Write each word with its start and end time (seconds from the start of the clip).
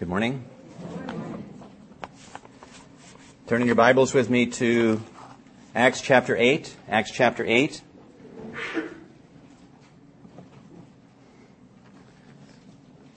Good 0.00 0.08
morning. 0.08 0.46
Turning 3.48 3.66
your 3.66 3.76
Bibles 3.76 4.14
with 4.14 4.30
me 4.30 4.46
to 4.46 5.02
Acts 5.74 6.00
chapter 6.00 6.34
8. 6.34 6.74
Acts 6.88 7.10
chapter 7.10 7.44
8. 7.44 7.82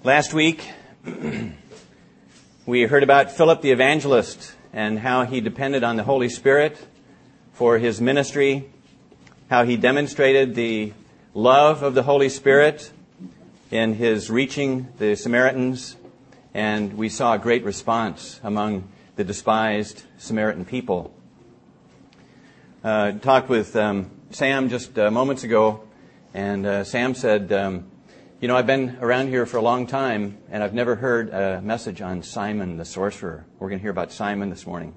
Last 0.04 0.34
week, 0.34 0.70
we 2.66 2.82
heard 2.82 3.04
about 3.04 3.32
Philip 3.32 3.62
the 3.62 3.72
evangelist 3.72 4.54
and 4.74 5.00
how 5.00 5.24
he 5.24 5.40
depended 5.40 5.86
on 5.86 5.96
the 5.96 6.04
Holy 6.04 6.28
Spirit 6.28 6.78
for 7.54 7.78
his 7.78 8.02
ministry, 8.02 8.70
how 9.50 9.64
he 9.64 9.78
demonstrated 9.78 10.54
the 10.54 10.92
love 11.34 11.82
of 11.82 11.94
the 11.94 12.04
Holy 12.04 12.28
Spirit 12.28 12.92
in 13.72 13.94
his 13.94 14.30
reaching 14.30 14.90
the 14.98 15.16
Samaritans, 15.16 15.96
and 16.54 16.94
we 16.94 17.10
saw 17.10 17.34
a 17.34 17.40
great 17.40 17.64
response 17.64 18.40
among 18.44 18.88
the 19.16 19.24
despised 19.24 20.04
Samaritan 20.18 20.66
people. 20.66 21.14
Uh, 22.84 23.14
talked 23.14 23.50
with 23.50 23.76
um, 23.76 24.12
Sam 24.30 24.70
just 24.70 24.98
uh, 25.00 25.10
moments 25.10 25.44
ago, 25.44 25.84
and 26.34 26.66
uh, 26.66 26.84
Sam 26.84 27.16
said, 27.16 27.52
um, 27.52 27.90
You 28.40 28.48
know, 28.48 28.56
I've 28.56 28.68
been 28.68 28.98
around 29.02 29.30
here 29.30 29.46
for 29.48 29.58
a 29.58 29.62
long 29.62 29.88
time, 29.88 30.38
and 30.50 30.62
I've 30.62 30.74
never 30.76 30.96
heard 30.96 31.30
a 31.30 31.62
message 31.62 32.02
on 32.02 32.22
Simon 32.22 32.78
the 32.78 32.86
sorcerer. 32.86 33.46
We're 33.58 33.70
going 33.70 33.80
to 33.80 33.84
hear 33.84 33.92
about 33.92 34.12
Simon 34.12 34.50
this 34.50 34.68
morning. 34.68 34.94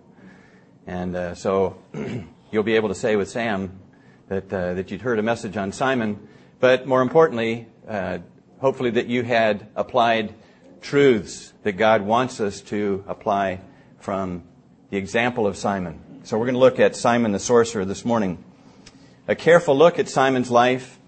And 0.87 1.17
uh, 1.17 1.35
so 1.35 1.79
you'll 2.51 2.65
be 2.65 2.77
able 2.77 2.91
to 2.91 2.95
say 2.95 3.17
with 3.17 3.31
Sam 3.31 3.81
that, 4.29 4.53
uh, 4.53 4.75
that 4.75 4.91
you'd 4.91 5.01
heard 5.01 5.19
a 5.19 5.23
message 5.23 5.57
on 5.57 5.73
Simon, 5.73 6.29
but 6.61 6.87
more 6.87 7.01
importantly, 7.01 7.67
uh, 7.89 8.19
hopefully 8.61 8.91
that 8.91 9.07
you 9.07 9.23
had 9.23 9.69
applied 9.75 10.35
truths 10.87 11.53
that 11.65 11.73
God 11.73 12.01
wants 12.03 12.39
us 12.39 12.61
to 12.61 13.03
apply 13.09 13.61
from 13.99 14.45
the 14.91 14.97
example 14.97 15.45
of 15.45 15.57
Simon. 15.57 16.21
So 16.23 16.39
we're 16.39 16.45
going 16.45 16.55
to 16.55 16.61
look 16.61 16.79
at 16.79 16.95
Simon 16.95 17.33
the 17.33 17.41
sorcerer 17.41 17.85
this 17.85 18.05
morning. 18.05 18.45
A 19.27 19.35
careful 19.35 19.77
look 19.77 19.99
at 19.99 20.09
Simon's 20.09 20.49
life 20.49 21.01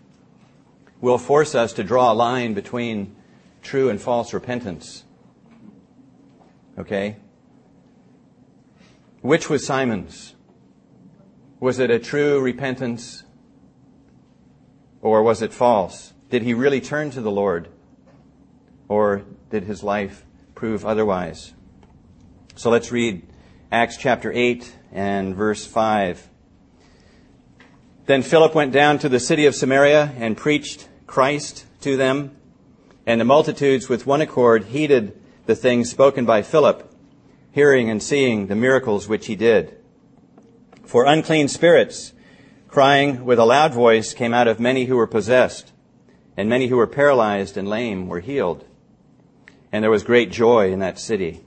will 1.00 1.16
force 1.16 1.54
us 1.54 1.72
to 1.74 1.84
draw 1.84 2.12
a 2.12 2.14
line 2.14 2.54
between 2.54 3.14
true 3.62 3.88
and 3.88 4.00
false 4.00 4.34
repentance. 4.34 5.04
Okay? 6.76 7.14
Which 9.20 9.48
was 9.48 9.64
Simon's? 9.64 10.34
Was 11.60 11.78
it 11.78 11.88
a 11.88 12.00
true 12.00 12.40
repentance 12.40 13.22
or 15.00 15.22
was 15.22 15.40
it 15.40 15.52
false? 15.52 16.14
Did 16.30 16.42
he 16.42 16.52
really 16.52 16.80
turn 16.80 17.10
to 17.10 17.20
the 17.20 17.30
Lord? 17.30 17.68
Or 18.88 19.22
did 19.50 19.64
his 19.64 19.82
life 19.82 20.24
prove 20.54 20.84
otherwise? 20.84 21.54
So 22.56 22.70
let's 22.70 22.90
read 22.90 23.22
Acts 23.70 23.96
chapter 23.96 24.32
8 24.32 24.74
and 24.92 25.34
verse 25.34 25.66
5. 25.66 26.28
Then 28.06 28.22
Philip 28.22 28.54
went 28.54 28.72
down 28.72 28.98
to 29.00 29.08
the 29.08 29.20
city 29.20 29.46
of 29.46 29.54
Samaria 29.54 30.14
and 30.16 30.36
preached 30.36 30.88
Christ 31.06 31.66
to 31.82 31.96
them, 31.96 32.36
and 33.06 33.20
the 33.20 33.24
multitudes 33.24 33.88
with 33.88 34.06
one 34.06 34.22
accord 34.22 34.64
heeded 34.64 35.20
the 35.46 35.54
things 35.54 35.90
spoken 35.90 36.24
by 36.24 36.42
Philip, 36.42 36.90
hearing 37.52 37.90
and 37.90 38.02
seeing 38.02 38.46
the 38.46 38.56
miracles 38.56 39.08
which 39.08 39.26
he 39.26 39.36
did. 39.36 39.76
For 40.84 41.04
unclean 41.04 41.48
spirits, 41.48 42.14
crying 42.68 43.24
with 43.26 43.38
a 43.38 43.44
loud 43.44 43.74
voice, 43.74 44.14
came 44.14 44.32
out 44.32 44.48
of 44.48 44.58
many 44.58 44.86
who 44.86 44.96
were 44.96 45.06
possessed 45.06 45.72
and 46.38 46.48
many 46.48 46.68
who 46.68 46.76
were 46.76 46.86
paralyzed 46.86 47.56
and 47.56 47.66
lame 47.66 48.06
were 48.06 48.20
healed. 48.20 48.64
And 49.72 49.82
there 49.82 49.90
was 49.90 50.02
great 50.02 50.30
joy 50.30 50.72
in 50.72 50.78
that 50.80 50.98
city. 50.98 51.40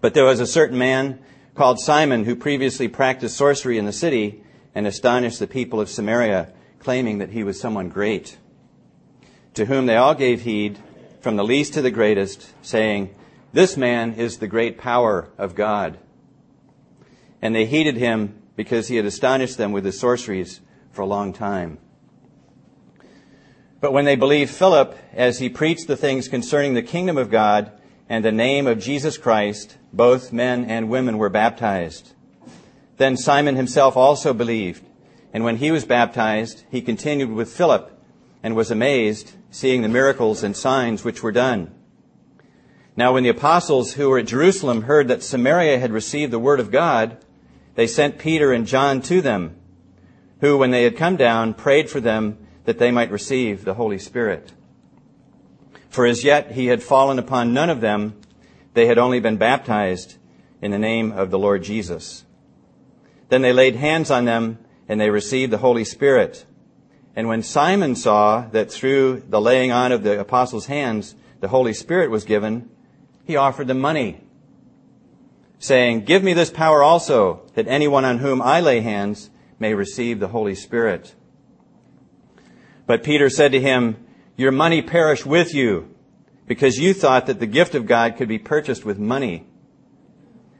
But 0.00 0.14
there 0.14 0.24
was 0.24 0.40
a 0.40 0.46
certain 0.46 0.78
man 0.78 1.18
called 1.54 1.80
Simon 1.80 2.24
who 2.24 2.36
previously 2.36 2.88
practiced 2.88 3.36
sorcery 3.36 3.78
in 3.78 3.86
the 3.86 3.92
city 3.92 4.42
and 4.74 4.86
astonished 4.86 5.38
the 5.38 5.46
people 5.46 5.80
of 5.80 5.88
Samaria, 5.90 6.52
claiming 6.78 7.18
that 7.18 7.30
he 7.30 7.42
was 7.42 7.60
someone 7.60 7.88
great. 7.88 8.38
To 9.54 9.66
whom 9.66 9.86
they 9.86 9.96
all 9.96 10.14
gave 10.14 10.42
heed, 10.42 10.78
from 11.20 11.36
the 11.36 11.44
least 11.44 11.74
to 11.74 11.82
the 11.82 11.90
greatest, 11.90 12.50
saying, 12.62 13.14
This 13.52 13.76
man 13.76 14.14
is 14.14 14.38
the 14.38 14.46
great 14.46 14.78
power 14.78 15.28
of 15.36 15.54
God. 15.54 15.98
And 17.42 17.54
they 17.54 17.66
heeded 17.66 17.96
him 17.96 18.40
because 18.56 18.88
he 18.88 18.96
had 18.96 19.06
astonished 19.06 19.56
them 19.58 19.72
with 19.72 19.84
his 19.84 19.98
sorceries 19.98 20.60
for 20.92 21.02
a 21.02 21.06
long 21.06 21.32
time. 21.32 21.78
But 23.80 23.92
when 23.92 24.04
they 24.04 24.16
believed 24.16 24.50
Philip 24.50 24.96
as 25.14 25.38
he 25.38 25.48
preached 25.48 25.86
the 25.86 25.96
things 25.96 26.28
concerning 26.28 26.74
the 26.74 26.82
kingdom 26.82 27.16
of 27.16 27.30
God 27.30 27.72
and 28.08 28.24
the 28.24 28.32
name 28.32 28.66
of 28.66 28.78
Jesus 28.78 29.16
Christ, 29.16 29.78
both 29.92 30.32
men 30.32 30.64
and 30.66 30.90
women 30.90 31.16
were 31.16 31.30
baptized. 31.30 32.12
Then 32.98 33.16
Simon 33.16 33.56
himself 33.56 33.96
also 33.96 34.34
believed, 34.34 34.84
and 35.32 35.44
when 35.44 35.56
he 35.56 35.70
was 35.70 35.86
baptized, 35.86 36.64
he 36.70 36.82
continued 36.82 37.32
with 37.32 37.50
Philip 37.50 37.98
and 38.42 38.54
was 38.54 38.70
amazed, 38.70 39.32
seeing 39.50 39.80
the 39.80 39.88
miracles 39.88 40.42
and 40.42 40.54
signs 40.54 41.02
which 41.02 41.22
were 41.22 41.32
done. 41.32 41.74
Now 42.96 43.14
when 43.14 43.22
the 43.22 43.30
apostles 43.30 43.94
who 43.94 44.10
were 44.10 44.18
at 44.18 44.26
Jerusalem 44.26 44.82
heard 44.82 45.08
that 45.08 45.22
Samaria 45.22 45.78
had 45.78 45.92
received 45.92 46.32
the 46.32 46.38
word 46.38 46.60
of 46.60 46.70
God, 46.70 47.16
they 47.76 47.86
sent 47.86 48.18
Peter 48.18 48.52
and 48.52 48.66
John 48.66 49.00
to 49.02 49.22
them, 49.22 49.56
who, 50.40 50.58
when 50.58 50.70
they 50.70 50.84
had 50.84 50.96
come 50.96 51.16
down, 51.16 51.54
prayed 51.54 51.88
for 51.88 52.00
them 52.00 52.36
that 52.64 52.78
they 52.78 52.90
might 52.90 53.10
receive 53.10 53.64
the 53.64 53.74
Holy 53.74 53.98
Spirit. 53.98 54.52
For 55.88 56.06
as 56.06 56.24
yet 56.24 56.52
he 56.52 56.66
had 56.66 56.82
fallen 56.82 57.18
upon 57.18 57.52
none 57.52 57.70
of 57.70 57.80
them, 57.80 58.20
they 58.74 58.86
had 58.86 58.98
only 58.98 59.20
been 59.20 59.36
baptized 59.36 60.16
in 60.62 60.70
the 60.70 60.78
name 60.78 61.12
of 61.12 61.30
the 61.30 61.38
Lord 61.38 61.62
Jesus. 61.62 62.24
Then 63.28 63.42
they 63.42 63.52
laid 63.52 63.76
hands 63.76 64.10
on 64.10 64.24
them, 64.24 64.58
and 64.88 65.00
they 65.00 65.10
received 65.10 65.52
the 65.52 65.58
Holy 65.58 65.84
Spirit. 65.84 66.44
And 67.16 67.28
when 67.28 67.42
Simon 67.42 67.96
saw 67.96 68.48
that 68.52 68.70
through 68.70 69.24
the 69.28 69.40
laying 69.40 69.72
on 69.72 69.92
of 69.92 70.02
the 70.02 70.20
apostles' 70.20 70.66
hands 70.66 71.14
the 71.40 71.48
Holy 71.48 71.72
Spirit 71.72 72.10
was 72.10 72.24
given, 72.24 72.70
he 73.24 73.36
offered 73.36 73.66
them 73.66 73.80
money, 73.80 74.20
saying, 75.58 76.04
Give 76.04 76.22
me 76.22 76.34
this 76.34 76.50
power 76.50 76.82
also, 76.82 77.42
that 77.54 77.68
anyone 77.68 78.04
on 78.04 78.18
whom 78.18 78.42
I 78.42 78.60
lay 78.60 78.80
hands 78.80 79.30
may 79.58 79.74
receive 79.74 80.20
the 80.20 80.28
Holy 80.28 80.54
Spirit. 80.54 81.14
But 82.90 83.04
Peter 83.04 83.30
said 83.30 83.52
to 83.52 83.60
him, 83.60 84.04
Your 84.36 84.50
money 84.50 84.82
perish 84.82 85.24
with 85.24 85.54
you, 85.54 85.94
because 86.48 86.76
you 86.76 86.92
thought 86.92 87.26
that 87.26 87.38
the 87.38 87.46
gift 87.46 87.76
of 87.76 87.86
God 87.86 88.16
could 88.16 88.26
be 88.26 88.36
purchased 88.36 88.84
with 88.84 88.98
money. 88.98 89.46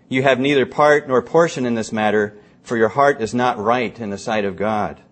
You 0.09 0.23
have 0.23 0.39
neither 0.39 0.65
part 0.65 1.09
nor 1.09 1.23
portion 1.23 1.67
in 1.67 1.75
this 1.75 1.91
matter, 1.91 2.39
for 2.63 2.77
your 2.77 2.91
heart 2.91 3.21
is 3.21 3.35
not 3.35 3.59
right 3.59 3.99
in 3.99 4.11
the 4.11 4.17
sight 4.17 4.45
of 4.45 4.55
God. 4.55 5.03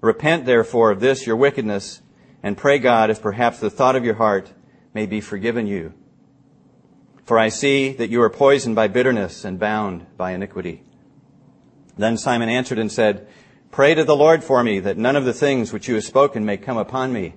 Repent 0.00 0.46
therefore 0.46 0.90
of 0.90 1.00
this 1.00 1.26
your 1.26 1.36
wickedness, 1.36 2.00
and 2.42 2.56
pray 2.56 2.78
God 2.78 3.10
if 3.10 3.20
perhaps 3.20 3.60
the 3.60 3.68
thought 3.68 3.94
of 3.94 4.06
your 4.06 4.14
heart 4.14 4.50
may 4.94 5.04
be 5.04 5.20
forgiven 5.20 5.66
you. 5.66 5.92
For 7.26 7.38
I 7.38 7.50
see 7.50 7.92
that 7.92 8.08
you 8.08 8.22
are 8.22 8.30
poisoned 8.30 8.76
by 8.76 8.88
bitterness 8.88 9.44
and 9.44 9.58
bound 9.58 10.06
by 10.16 10.32
iniquity. 10.32 10.84
Then 11.98 12.16
Simon 12.16 12.48
answered 12.48 12.78
and 12.78 12.90
said, 12.90 13.28
Pray 13.76 13.94
to 13.94 14.04
the 14.04 14.16
Lord 14.16 14.42
for 14.42 14.64
me 14.64 14.80
that 14.80 14.96
none 14.96 15.16
of 15.16 15.26
the 15.26 15.34
things 15.34 15.70
which 15.70 15.86
you 15.86 15.96
have 15.96 16.04
spoken 16.04 16.46
may 16.46 16.56
come 16.56 16.78
upon 16.78 17.12
me. 17.12 17.34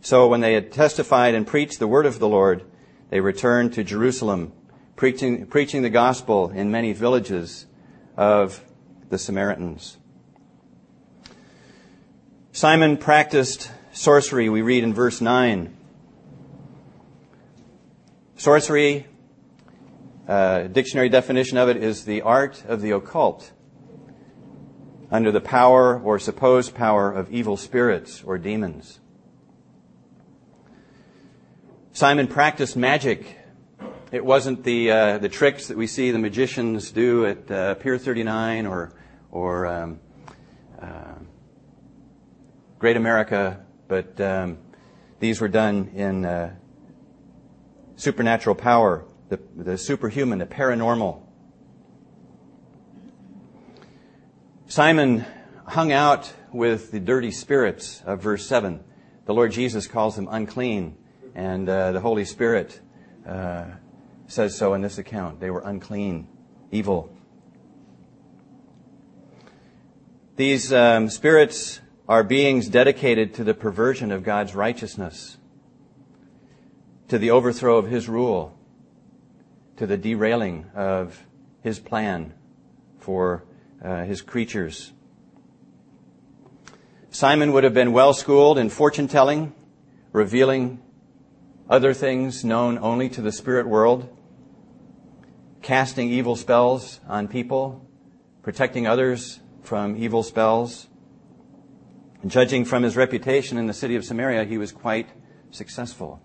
So 0.00 0.28
when 0.28 0.42
they 0.42 0.52
had 0.52 0.70
testified 0.70 1.34
and 1.34 1.44
preached 1.44 1.80
the 1.80 1.88
word 1.88 2.06
of 2.06 2.20
the 2.20 2.28
Lord, 2.28 2.64
they 3.10 3.18
returned 3.18 3.72
to 3.72 3.82
Jerusalem, 3.82 4.52
preaching, 4.94 5.46
preaching 5.46 5.82
the 5.82 5.90
gospel 5.90 6.50
in 6.50 6.70
many 6.70 6.92
villages 6.92 7.66
of 8.16 8.64
the 9.08 9.18
Samaritans. 9.18 9.96
Simon 12.52 12.96
practiced 12.96 13.72
sorcery, 13.90 14.48
we 14.48 14.62
read 14.62 14.84
in 14.84 14.94
verse 14.94 15.20
9. 15.20 15.76
Sorcery, 18.36 19.08
uh, 20.28 20.68
dictionary 20.68 21.08
definition 21.08 21.58
of 21.58 21.68
it 21.68 21.78
is 21.78 22.04
the 22.04 22.22
art 22.22 22.62
of 22.68 22.82
the 22.82 22.92
occult 22.92 23.50
under 25.10 25.32
the 25.32 25.40
power 25.40 25.98
or 25.98 26.18
supposed 26.18 26.74
power 26.74 27.10
of 27.10 27.30
evil 27.32 27.56
spirits 27.56 28.22
or 28.24 28.38
demons. 28.38 29.00
Simon 31.92 32.28
practiced 32.28 32.76
magic. 32.76 33.36
It 34.12 34.24
wasn't 34.24 34.64
the 34.64 34.90
uh, 34.90 35.18
the 35.18 35.28
tricks 35.28 35.68
that 35.68 35.76
we 35.76 35.86
see 35.86 36.10
the 36.10 36.18
magicians 36.18 36.90
do 36.92 37.26
at 37.26 37.50
uh, 37.50 37.74
Pier 37.74 37.98
39 37.98 38.66
or 38.66 38.92
or 39.30 39.66
um, 39.66 40.00
uh, 40.80 41.14
Great 42.78 42.96
America, 42.96 43.64
but 43.88 44.20
um, 44.20 44.58
these 45.18 45.40
were 45.40 45.48
done 45.48 45.90
in 45.94 46.24
uh, 46.24 46.54
supernatural 47.96 48.54
power, 48.54 49.04
the, 49.28 49.40
the 49.56 49.76
superhuman, 49.76 50.38
the 50.38 50.46
paranormal. 50.46 51.22
Simon 54.70 55.24
hung 55.66 55.92
out 55.92 56.30
with 56.52 56.90
the 56.90 57.00
dirty 57.00 57.30
spirits 57.30 58.02
of 58.04 58.20
verse 58.20 58.46
7. 58.46 58.84
The 59.24 59.32
Lord 59.32 59.50
Jesus 59.50 59.86
calls 59.86 60.14
them 60.14 60.28
unclean, 60.30 60.94
and 61.34 61.66
uh, 61.66 61.92
the 61.92 62.00
Holy 62.00 62.26
Spirit 62.26 62.78
uh, 63.26 63.64
says 64.26 64.54
so 64.54 64.74
in 64.74 64.82
this 64.82 64.98
account. 64.98 65.40
They 65.40 65.48
were 65.48 65.62
unclean, 65.62 66.28
evil. 66.70 67.16
These 70.36 70.70
um, 70.70 71.08
spirits 71.08 71.80
are 72.06 72.22
beings 72.22 72.68
dedicated 72.68 73.32
to 73.34 73.44
the 73.44 73.54
perversion 73.54 74.12
of 74.12 74.22
God's 74.22 74.54
righteousness, 74.54 75.38
to 77.08 77.16
the 77.18 77.30
overthrow 77.30 77.78
of 77.78 77.86
His 77.86 78.06
rule, 78.06 78.54
to 79.78 79.86
the 79.86 79.96
derailing 79.96 80.66
of 80.74 81.24
His 81.62 81.78
plan 81.78 82.34
for 82.98 83.44
uh, 83.82 84.04
His 84.04 84.22
creatures. 84.22 84.92
Simon 87.10 87.52
would 87.52 87.64
have 87.64 87.74
been 87.74 87.92
well 87.92 88.12
schooled 88.12 88.58
in 88.58 88.68
fortune 88.70 89.08
telling, 89.08 89.52
revealing 90.12 90.80
other 91.68 91.92
things 91.92 92.44
known 92.44 92.78
only 92.78 93.08
to 93.08 93.20
the 93.20 93.32
spirit 93.32 93.66
world, 93.66 94.08
casting 95.62 96.10
evil 96.10 96.36
spells 96.36 97.00
on 97.08 97.28
people, 97.28 97.86
protecting 98.42 98.86
others 98.86 99.40
from 99.62 99.96
evil 99.96 100.22
spells. 100.22 100.86
And 102.22 102.30
judging 102.30 102.64
from 102.64 102.82
his 102.82 102.96
reputation 102.96 103.58
in 103.58 103.66
the 103.66 103.74
city 103.74 103.96
of 103.96 104.04
Samaria, 104.04 104.44
he 104.44 104.58
was 104.58 104.72
quite 104.72 105.08
successful. 105.50 106.20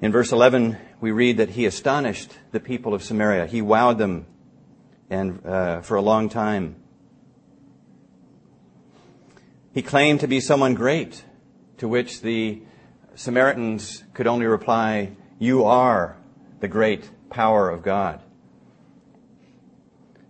In 0.00 0.12
verse 0.12 0.32
11, 0.32 0.76
we 1.00 1.12
read 1.12 1.38
that 1.38 1.50
he 1.50 1.64
astonished 1.64 2.32
the 2.52 2.60
people 2.60 2.92
of 2.92 3.02
Samaria. 3.02 3.46
He 3.46 3.62
wowed 3.62 3.98
them 3.98 4.26
and 5.10 5.44
uh, 5.46 5.80
for 5.80 5.96
a 5.96 6.02
long 6.02 6.28
time. 6.28 6.76
He 9.72 9.82
claimed 9.82 10.20
to 10.20 10.28
be 10.28 10.40
someone 10.40 10.74
great, 10.74 11.24
to 11.78 11.88
which 11.88 12.20
the 12.22 12.62
Samaritans 13.16 14.04
could 14.14 14.26
only 14.26 14.46
reply, 14.46 15.12
You 15.38 15.64
are 15.64 16.16
the 16.60 16.68
great 16.68 17.10
power 17.28 17.68
of 17.70 17.82
God. 17.82 18.22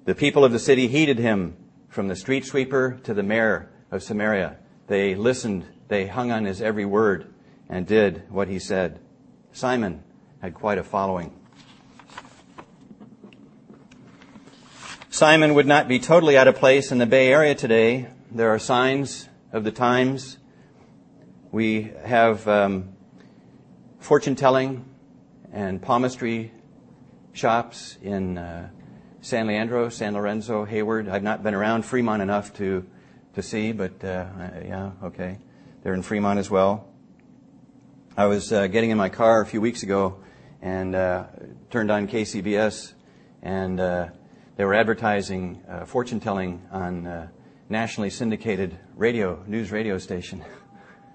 The 0.04 0.14
people 0.14 0.44
of 0.44 0.52
the 0.52 0.58
city 0.58 0.88
heeded 0.88 1.18
him 1.18 1.56
from 1.88 2.08
the 2.08 2.16
street 2.16 2.44
sweeper 2.44 2.98
to 3.04 3.14
the 3.14 3.22
mayor 3.22 3.70
of 3.90 4.02
Samaria. 4.02 4.56
They 4.86 5.14
listened, 5.14 5.64
they 5.88 6.06
hung 6.06 6.30
on 6.30 6.44
his 6.44 6.60
every 6.60 6.84
word, 6.84 7.32
and 7.68 7.86
did 7.86 8.30
what 8.30 8.48
he 8.48 8.58
said. 8.58 9.00
Simon 9.52 10.02
had 10.40 10.54
quite 10.54 10.78
a 10.78 10.84
following. 10.84 11.38
Simon 15.14 15.54
would 15.54 15.68
not 15.68 15.86
be 15.86 16.00
totally 16.00 16.36
out 16.36 16.48
of 16.48 16.56
place 16.56 16.90
in 16.90 16.98
the 16.98 17.06
Bay 17.06 17.28
Area 17.28 17.54
today. 17.54 18.08
There 18.32 18.52
are 18.52 18.58
signs 18.58 19.28
of 19.52 19.62
the 19.62 19.70
times. 19.70 20.38
We 21.52 21.92
have 22.04 22.48
um, 22.48 22.96
fortune 24.00 24.34
telling 24.34 24.84
and 25.52 25.80
palmistry 25.80 26.50
shops 27.32 27.96
in 28.02 28.38
uh, 28.38 28.70
San 29.20 29.46
Leandro, 29.46 29.88
San 29.88 30.14
Lorenzo, 30.14 30.64
Hayward. 30.64 31.08
I've 31.08 31.22
not 31.22 31.44
been 31.44 31.54
around 31.54 31.84
Fremont 31.84 32.20
enough 32.20 32.52
to, 32.54 32.84
to 33.34 33.40
see, 33.40 33.70
but 33.70 34.02
uh, 34.02 34.26
yeah, 34.66 34.90
okay. 35.04 35.38
They're 35.84 35.94
in 35.94 36.02
Fremont 36.02 36.40
as 36.40 36.50
well. 36.50 36.88
I 38.16 38.26
was 38.26 38.52
uh, 38.52 38.66
getting 38.66 38.90
in 38.90 38.98
my 38.98 39.10
car 39.10 39.42
a 39.42 39.46
few 39.46 39.60
weeks 39.60 39.84
ago 39.84 40.18
and 40.60 40.92
uh, 40.96 41.26
turned 41.70 41.92
on 41.92 42.08
KCBS, 42.08 42.94
and 43.44 43.78
uh, 43.78 44.08
they 44.56 44.64
were 44.64 44.74
advertising 44.74 45.62
uh, 45.68 45.84
fortune 45.84 46.20
telling 46.20 46.62
on 46.70 47.06
uh, 47.06 47.28
nationally 47.68 48.10
syndicated 48.10 48.78
radio, 48.94 49.42
news 49.46 49.72
radio 49.72 49.98
station. 49.98 50.44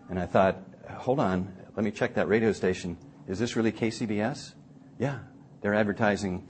And 0.10 0.20
I 0.20 0.26
thought, 0.26 0.58
hold 0.90 1.20
on, 1.20 1.54
let 1.76 1.84
me 1.84 1.92
check 1.92 2.16
that 2.16 2.28
radio 2.28 2.52
station. 2.52 2.98
Is 3.28 3.40
this 3.40 3.56
really 3.56 3.72
KCBS? 3.72 4.54
Yeah, 4.98 5.20
they're 5.62 5.76
advertising 5.76 6.48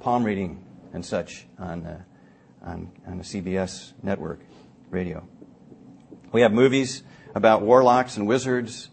palm 0.00 0.22
reading 0.22 0.64
and 0.94 1.04
such 1.04 1.46
on, 1.58 1.84
uh, 1.84 2.02
on, 2.62 2.92
on 3.06 3.18
the 3.18 3.24
CBS 3.24 3.92
network 4.02 4.40
radio. 4.90 5.26
We 6.32 6.42
have 6.42 6.52
movies 6.52 7.02
about 7.34 7.62
warlocks 7.62 8.16
and 8.16 8.26
wizards, 8.26 8.90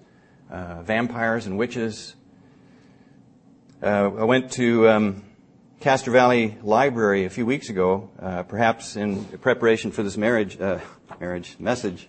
uh, 0.50 0.82
vampires 0.82 1.46
and 1.46 1.58
witches. 1.58 2.16
Uh, 3.82 4.10
I 4.18 4.24
went 4.24 4.52
to 4.54 4.90
um, 4.90 5.24
Castro 5.82 6.14
Valley 6.14 6.60
Library 6.62 7.26
a 7.26 7.30
few 7.32 7.44
weeks 7.44 7.70
ago, 7.70 8.12
uh, 8.20 8.44
perhaps 8.44 8.96
in 8.96 9.26
preparation 9.40 9.90
for 9.90 10.04
this 10.04 10.16
marriage 10.16 10.62
uh, 10.62 10.78
marriage 11.20 11.56
message, 11.58 12.08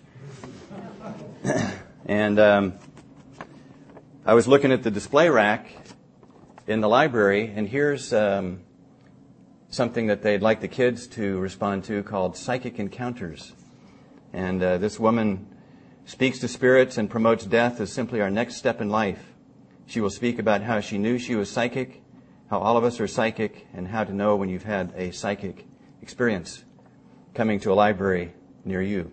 and 2.05 2.39
um, 2.39 2.73
I 4.27 4.35
was 4.35 4.47
looking 4.47 4.71
at 4.71 4.83
the 4.83 4.91
display 4.91 5.27
rack 5.27 5.73
in 6.67 6.81
the 6.81 6.87
library, 6.87 7.51
and 7.55 7.67
here's 7.67 8.13
um, 8.13 8.61
something 9.69 10.05
that 10.05 10.21
they'd 10.21 10.43
like 10.43 10.61
the 10.61 10.67
kids 10.67 11.07
to 11.07 11.39
respond 11.39 11.83
to 11.85 12.03
called 12.03 12.37
Psychic 12.37 12.77
Encounters. 12.77 13.53
And 14.33 14.61
uh, 14.61 14.77
this 14.77 14.99
woman 14.99 15.47
speaks 16.05 16.37
to 16.41 16.47
spirits 16.47 16.99
and 16.99 17.09
promotes 17.09 17.43
death 17.43 17.81
as 17.81 17.91
simply 17.91 18.21
our 18.21 18.29
next 18.29 18.57
step 18.57 18.81
in 18.81 18.89
life. 18.89 19.33
She 19.87 19.99
will 19.99 20.11
speak 20.11 20.37
about 20.37 20.61
how 20.61 20.79
she 20.79 20.99
knew 20.99 21.17
she 21.17 21.33
was 21.33 21.49
psychic, 21.49 22.02
how 22.53 22.59
all 22.59 22.77
of 22.77 22.83
us 22.83 22.99
are 22.99 23.07
psychic, 23.07 23.65
and 23.73 23.87
how 23.87 24.03
to 24.03 24.13
know 24.13 24.35
when 24.35 24.47
you've 24.47 24.61
had 24.61 24.93
a 24.95 25.09
psychic 25.09 25.65
experience 26.03 26.63
coming 27.33 27.59
to 27.59 27.71
a 27.71 27.73
library 27.73 28.31
near 28.63 28.79
you. 28.79 29.11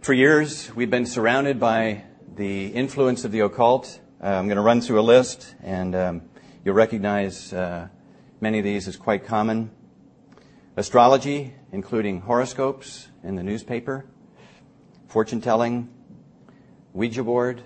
For 0.00 0.14
years, 0.14 0.74
we've 0.74 0.90
been 0.90 1.06
surrounded 1.06 1.60
by 1.60 2.02
the 2.34 2.66
influence 2.74 3.24
of 3.24 3.30
the 3.30 3.38
occult. 3.38 4.00
Uh, 4.20 4.30
I'm 4.30 4.48
going 4.48 4.56
to 4.56 4.62
run 4.62 4.80
through 4.80 4.98
a 4.98 5.06
list, 5.06 5.54
and 5.62 5.94
um, 5.94 6.22
You'll 6.64 6.74
recognize 6.74 7.52
uh, 7.52 7.86
many 8.40 8.58
of 8.58 8.64
these 8.64 8.88
as 8.88 8.96
quite 8.96 9.26
common. 9.26 9.70
Astrology, 10.76 11.54
including 11.70 12.22
horoscopes 12.22 13.10
in 13.22 13.36
the 13.36 13.44
newspaper, 13.44 14.06
fortune 15.06 15.40
telling, 15.40 15.88
Ouija 16.94 17.22
board, 17.22 17.62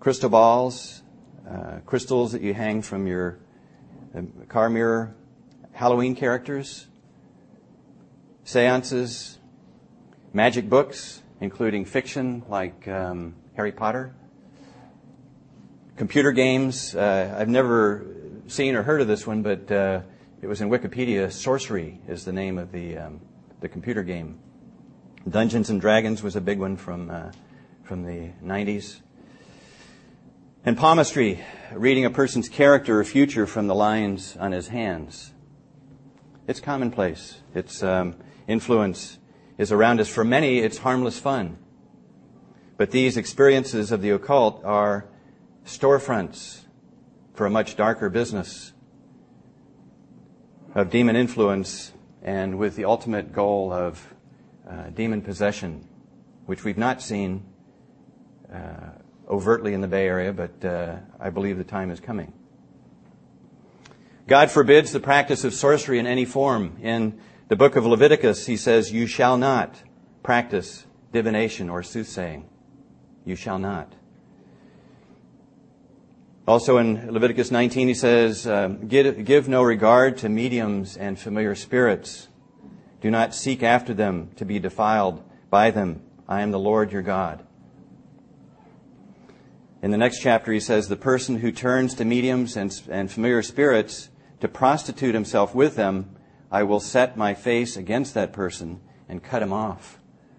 crystal 0.00 0.30
balls, 0.30 1.02
uh, 1.48 1.78
crystals 1.84 2.32
that 2.32 2.40
you 2.40 2.54
hang 2.54 2.80
from 2.80 3.06
your 3.06 3.38
uh, 4.16 4.22
car 4.48 4.70
mirror, 4.70 5.14
Halloween 5.72 6.16
characters, 6.16 6.88
seances, 8.44 9.38
magic 10.32 10.68
books, 10.68 11.22
including 11.40 11.84
fiction 11.84 12.42
like 12.48 12.88
um, 12.88 13.34
Harry 13.56 13.72
Potter, 13.72 14.14
computer 15.96 16.32
games. 16.32 16.94
Uh, 16.94 17.36
I've 17.38 17.48
never 17.48 18.06
seen 18.46 18.74
or 18.74 18.82
heard 18.82 19.02
of 19.02 19.06
this 19.06 19.26
one, 19.26 19.42
but 19.42 19.70
uh, 19.70 20.00
it 20.40 20.46
was 20.46 20.62
in 20.62 20.70
Wikipedia. 20.70 21.30
Sorcery 21.30 22.00
is 22.08 22.24
the 22.24 22.32
name 22.32 22.58
of 22.58 22.72
the 22.72 22.96
um, 22.96 23.20
the 23.60 23.68
computer 23.68 24.02
game. 24.02 24.38
Dungeons 25.28 25.68
and 25.68 25.78
Dragons 25.78 26.22
was 26.22 26.36
a 26.36 26.40
big 26.40 26.58
one 26.58 26.76
from 26.76 27.10
uh, 27.10 27.32
from 27.84 28.04
the 28.04 28.30
90s. 28.42 29.00
And 30.62 30.76
palmistry, 30.76 31.42
reading 31.72 32.04
a 32.04 32.10
person's 32.10 32.50
character 32.50 33.00
or 33.00 33.04
future 33.04 33.46
from 33.46 33.66
the 33.66 33.74
lines 33.74 34.36
on 34.36 34.52
his 34.52 34.68
hands. 34.68 35.32
It's 36.46 36.60
commonplace. 36.60 37.40
Its 37.54 37.82
um, 37.82 38.16
influence 38.46 39.16
is 39.56 39.72
around 39.72 40.00
us. 40.00 40.08
For 40.08 40.22
many, 40.22 40.58
it's 40.58 40.76
harmless 40.76 41.18
fun. 41.18 41.56
But 42.76 42.90
these 42.90 43.16
experiences 43.16 43.90
of 43.90 44.02
the 44.02 44.10
occult 44.10 44.62
are 44.62 45.06
storefronts 45.64 46.60
for 47.32 47.46
a 47.46 47.50
much 47.50 47.74
darker 47.74 48.10
business 48.10 48.74
of 50.74 50.90
demon 50.90 51.16
influence 51.16 51.90
and 52.22 52.58
with 52.58 52.76
the 52.76 52.84
ultimate 52.84 53.32
goal 53.32 53.72
of 53.72 54.14
uh, 54.68 54.90
demon 54.90 55.22
possession, 55.22 55.88
which 56.44 56.64
we've 56.64 56.76
not 56.76 57.00
seen 57.00 57.44
uh, 58.52 58.90
overtly 59.30 59.72
in 59.72 59.80
the 59.80 59.88
Bay 59.88 60.06
Area, 60.06 60.32
but 60.32 60.64
uh, 60.64 60.96
I 61.18 61.30
believe 61.30 61.56
the 61.56 61.64
time 61.64 61.90
is 61.90 62.00
coming. 62.00 62.32
God 64.26 64.50
forbids 64.50 64.92
the 64.92 65.00
practice 65.00 65.44
of 65.44 65.54
sorcery 65.54 65.98
in 65.98 66.06
any 66.06 66.24
form. 66.24 66.76
In 66.82 67.18
the 67.48 67.56
book 67.56 67.76
of 67.76 67.86
Leviticus, 67.86 68.46
he 68.46 68.56
says, 68.56 68.92
You 68.92 69.06
shall 69.06 69.38
not 69.38 69.82
practice 70.22 70.84
divination 71.12 71.70
or 71.70 71.82
soothsaying. 71.82 72.48
You 73.24 73.36
shall 73.36 73.58
not. 73.58 73.94
Also 76.46 76.78
in 76.78 77.12
Leviticus 77.12 77.50
19, 77.50 77.88
he 77.88 77.94
says, 77.94 78.46
uh, 78.46 78.68
give, 78.68 79.24
give 79.24 79.48
no 79.48 79.62
regard 79.62 80.18
to 80.18 80.28
mediums 80.28 80.96
and 80.96 81.18
familiar 81.18 81.54
spirits. 81.54 82.28
Do 83.00 83.10
not 83.10 83.34
seek 83.34 83.62
after 83.62 83.94
them 83.94 84.30
to 84.36 84.44
be 84.44 84.58
defiled 84.58 85.22
by 85.48 85.70
them. 85.70 86.02
I 86.28 86.42
am 86.42 86.50
the 86.50 86.58
Lord 86.58 86.92
your 86.92 87.02
God. 87.02 87.46
In 89.82 89.90
the 89.90 89.98
next 89.98 90.20
chapter, 90.20 90.52
he 90.52 90.60
says, 90.60 90.88
The 90.88 90.96
person 90.96 91.36
who 91.36 91.52
turns 91.52 91.94
to 91.94 92.04
mediums 92.04 92.56
and, 92.56 92.72
and 92.90 93.10
familiar 93.10 93.42
spirits 93.42 94.10
to 94.40 94.48
prostitute 94.48 95.14
himself 95.14 95.54
with 95.54 95.76
them, 95.76 96.16
I 96.50 96.64
will 96.64 96.80
set 96.80 97.16
my 97.16 97.34
face 97.34 97.76
against 97.76 98.14
that 98.14 98.32
person 98.32 98.80
and 99.08 99.22
cut 99.22 99.42
him 99.42 99.52
off 99.52 99.98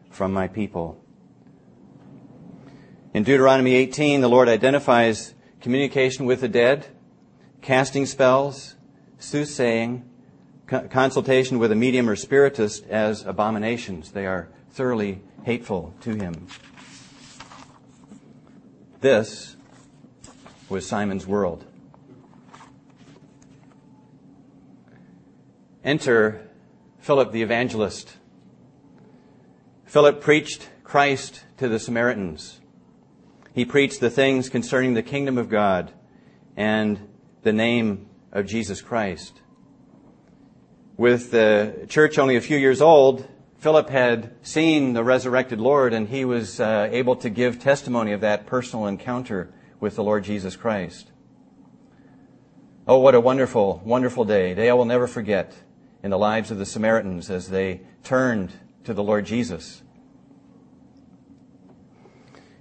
from 0.09 0.31
my 0.33 0.47
people. 0.47 1.03
In 3.13 3.23
Deuteronomy 3.23 3.75
18, 3.75 4.21
the 4.21 4.29
Lord 4.29 4.47
identifies 4.47 5.33
communication 5.59 6.25
with 6.25 6.41
the 6.41 6.47
dead, 6.47 6.87
casting 7.61 8.05
spells, 8.05 8.75
soothsaying, 9.17 10.09
consultation 10.67 11.59
with 11.59 11.71
a 11.71 11.75
medium 11.75 12.09
or 12.09 12.15
spiritist 12.15 12.85
as 12.87 13.25
abominations. 13.25 14.11
They 14.11 14.25
are 14.25 14.49
thoroughly 14.69 15.21
hateful 15.43 15.93
to 16.01 16.15
him. 16.15 16.47
This 19.01 19.55
was 20.69 20.87
Simon's 20.87 21.25
world. 21.25 21.65
Enter 25.83 26.47
Philip 26.99 27.31
the 27.31 27.41
evangelist. 27.41 28.15
Philip 29.85 30.21
preached 30.21 30.69
Christ 30.83 31.43
to 31.57 31.67
the 31.67 31.79
Samaritans. 31.79 32.61
He 33.55 33.65
preached 33.65 34.01
the 34.01 34.11
things 34.11 34.49
concerning 34.49 34.93
the 34.93 35.01
kingdom 35.01 35.39
of 35.39 35.49
God 35.49 35.91
and 36.55 37.09
the 37.41 37.53
name 37.53 38.07
of 38.31 38.45
Jesus 38.45 38.81
Christ. 38.81 39.41
With 40.95 41.31
the 41.31 41.87
church 41.89 42.19
only 42.19 42.35
a 42.35 42.41
few 42.41 42.57
years 42.57 42.81
old, 42.83 43.27
Philip 43.61 43.91
had 43.91 44.33
seen 44.41 44.93
the 44.93 45.03
resurrected 45.03 45.59
Lord 45.59 45.93
and 45.93 46.09
he 46.09 46.25
was 46.25 46.59
uh, 46.59 46.89
able 46.91 47.15
to 47.17 47.29
give 47.29 47.59
testimony 47.59 48.11
of 48.11 48.21
that 48.21 48.47
personal 48.47 48.87
encounter 48.87 49.53
with 49.79 49.95
the 49.95 50.03
Lord 50.03 50.23
Jesus 50.23 50.55
Christ. 50.55 51.11
Oh, 52.87 52.97
what 52.97 53.13
a 53.13 53.19
wonderful, 53.19 53.79
wonderful 53.85 54.25
day. 54.25 54.55
Day 54.55 54.67
I 54.67 54.73
will 54.73 54.85
never 54.85 55.05
forget 55.05 55.53
in 56.01 56.09
the 56.09 56.17
lives 56.17 56.49
of 56.49 56.57
the 56.57 56.65
Samaritans 56.65 57.29
as 57.29 57.49
they 57.49 57.81
turned 58.03 58.51
to 58.85 58.95
the 58.95 59.03
Lord 59.03 59.27
Jesus. 59.27 59.83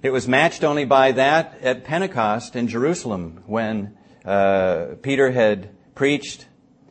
It 0.02 0.10
was 0.10 0.28
matched 0.28 0.64
only 0.64 0.84
by 0.84 1.12
that 1.12 1.62
at 1.62 1.82
Pentecost 1.82 2.54
in 2.54 2.68
Jerusalem 2.68 3.42
when 3.46 3.96
uh, 4.26 4.96
Peter 5.00 5.30
had 5.30 5.70
preached 5.94 6.44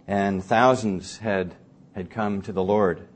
and 0.07 0.43
thousands 0.43 1.17
had, 1.17 1.53
had 1.93 2.09
come 2.09 2.41
to 2.41 2.51
the 2.51 2.63
Lord. 2.63 3.08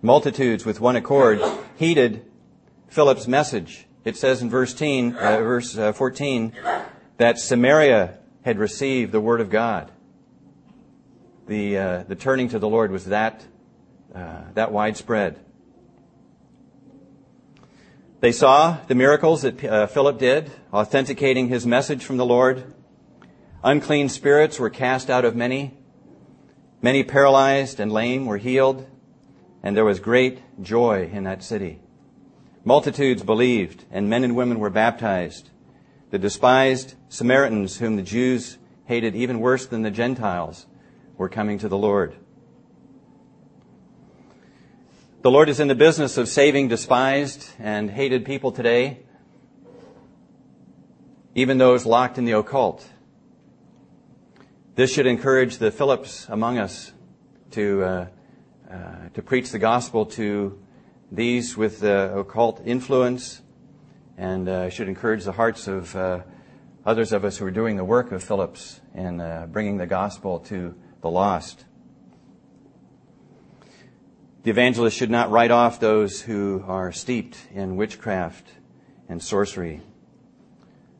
Multitudes 0.00 0.64
with 0.64 0.80
one 0.80 0.94
accord 0.94 1.40
heeded 1.76 2.24
Philip's 2.88 3.26
message. 3.26 3.86
It 4.04 4.16
says 4.16 4.42
in 4.42 4.48
verse, 4.48 4.72
teen, 4.72 5.14
uh, 5.16 5.38
verse 5.38 5.76
uh, 5.76 5.92
14 5.92 6.52
that 7.16 7.38
Samaria 7.38 8.16
had 8.42 8.58
received 8.58 9.10
the 9.10 9.20
word 9.20 9.40
of 9.40 9.50
God. 9.50 9.90
The, 11.48 11.78
uh, 11.78 12.02
the 12.04 12.14
turning 12.14 12.48
to 12.50 12.60
the 12.60 12.68
Lord 12.68 12.92
was 12.92 13.06
that, 13.06 13.44
uh, 14.14 14.42
that 14.54 14.70
widespread. 14.70 15.40
They 18.20 18.32
saw 18.32 18.78
the 18.86 18.94
miracles 18.94 19.42
that 19.42 19.64
uh, 19.64 19.86
Philip 19.88 20.18
did, 20.18 20.50
authenticating 20.72 21.48
his 21.48 21.66
message 21.66 22.04
from 22.04 22.18
the 22.18 22.26
Lord. 22.26 22.72
Unclean 23.64 24.08
spirits 24.08 24.60
were 24.60 24.70
cast 24.70 25.10
out 25.10 25.24
of 25.24 25.34
many. 25.34 25.76
Many 26.80 27.02
paralyzed 27.02 27.80
and 27.80 27.90
lame 27.90 28.26
were 28.26 28.38
healed, 28.38 28.86
and 29.62 29.76
there 29.76 29.84
was 29.84 30.00
great 30.00 30.40
joy 30.62 31.10
in 31.12 31.24
that 31.24 31.42
city. 31.42 31.80
Multitudes 32.64 33.22
believed, 33.22 33.84
and 33.90 34.10
men 34.10 34.24
and 34.24 34.36
women 34.36 34.58
were 34.58 34.70
baptized. 34.70 35.50
The 36.10 36.18
despised 36.18 36.94
Samaritans, 37.08 37.78
whom 37.78 37.96
the 37.96 38.02
Jews 38.02 38.58
hated 38.86 39.14
even 39.14 39.40
worse 39.40 39.66
than 39.66 39.82
the 39.82 39.90
Gentiles, 39.90 40.66
were 41.16 41.28
coming 41.28 41.58
to 41.58 41.68
the 41.68 41.78
Lord. 41.78 42.16
The 45.20 45.30
Lord 45.30 45.48
is 45.48 45.60
in 45.60 45.68
the 45.68 45.74
business 45.74 46.16
of 46.16 46.28
saving 46.28 46.68
despised 46.68 47.48
and 47.58 47.90
hated 47.90 48.24
people 48.24 48.52
today, 48.52 49.00
even 51.34 51.58
those 51.58 51.84
locked 51.84 52.18
in 52.18 52.24
the 52.24 52.32
occult. 52.32 52.88
This 54.76 54.92
should 54.92 55.06
encourage 55.06 55.58
the 55.58 55.72
Philips 55.72 56.26
among 56.28 56.58
us 56.58 56.92
to, 57.50 57.82
uh, 57.82 58.06
uh, 58.70 59.08
to 59.14 59.22
preach 59.22 59.50
the 59.50 59.58
gospel 59.58 60.04
to 60.04 60.58
these 61.10 61.56
with 61.56 61.80
the 61.80 62.14
occult 62.18 62.60
influence 62.66 63.40
and 64.18 64.46
uh, 64.46 64.68
should 64.68 64.88
encourage 64.88 65.24
the 65.24 65.32
hearts 65.32 65.68
of 65.68 65.96
uh, 65.96 66.20
others 66.84 67.12
of 67.12 67.24
us 67.24 67.38
who 67.38 67.46
are 67.46 67.50
doing 67.50 67.76
the 67.76 67.84
work 67.84 68.12
of 68.12 68.22
Philips 68.22 68.80
in 68.94 69.20
uh, 69.20 69.46
bringing 69.50 69.78
the 69.78 69.86
gospel 69.86 70.40
to 70.40 70.74
the 71.00 71.08
lost. 71.08 71.64
The 74.42 74.50
evangelist 74.50 74.98
should 74.98 75.10
not 75.10 75.30
write 75.30 75.50
off 75.50 75.80
those 75.80 76.20
who 76.20 76.62
are 76.66 76.92
steeped 76.92 77.38
in 77.54 77.76
witchcraft 77.76 78.46
and 79.08 79.22
sorcery. 79.22 79.80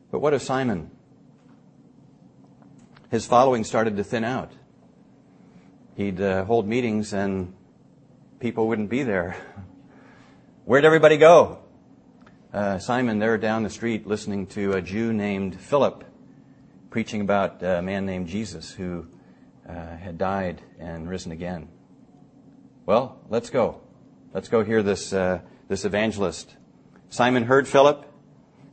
But 0.09 0.21
what 0.21 0.33
of 0.33 0.41
Simon? 0.41 0.89
His 3.11 3.27
following 3.27 3.63
started 3.63 3.95
to 3.97 4.03
thin 4.03 4.23
out. 4.23 4.53
He'd 5.95 6.19
uh, 6.19 6.45
hold 6.45 6.67
meetings 6.67 7.13
and 7.13 7.53
people 8.39 8.69
wouldn't 8.69 8.89
be 8.89 9.03
there. 9.03 9.35
Where'd 10.63 10.85
everybody 10.85 11.17
go? 11.17 11.59
Uh, 12.53 12.79
Simon 12.79 13.19
there 13.19 13.37
down 13.37 13.63
the 13.63 13.69
street 13.69 14.07
listening 14.07 14.47
to 14.47 14.71
a 14.73 14.81
Jew 14.81 15.11
named 15.11 15.59
Philip 15.59 16.05
preaching 16.89 17.19
about 17.21 17.61
a 17.61 17.81
man 17.81 18.05
named 18.05 18.27
Jesus 18.27 18.71
who 18.71 19.07
uh, 19.67 19.97
had 19.97 20.17
died 20.17 20.61
and 20.79 21.09
risen 21.09 21.33
again. 21.33 21.67
Well, 22.85 23.19
let's 23.29 23.49
go. 23.49 23.81
Let's 24.33 24.47
go 24.47 24.63
hear 24.63 24.81
this, 24.81 25.11
uh, 25.11 25.41
this 25.67 25.83
evangelist. 25.83 26.55
Simon 27.09 27.43
heard 27.43 27.67
Philip. 27.67 28.05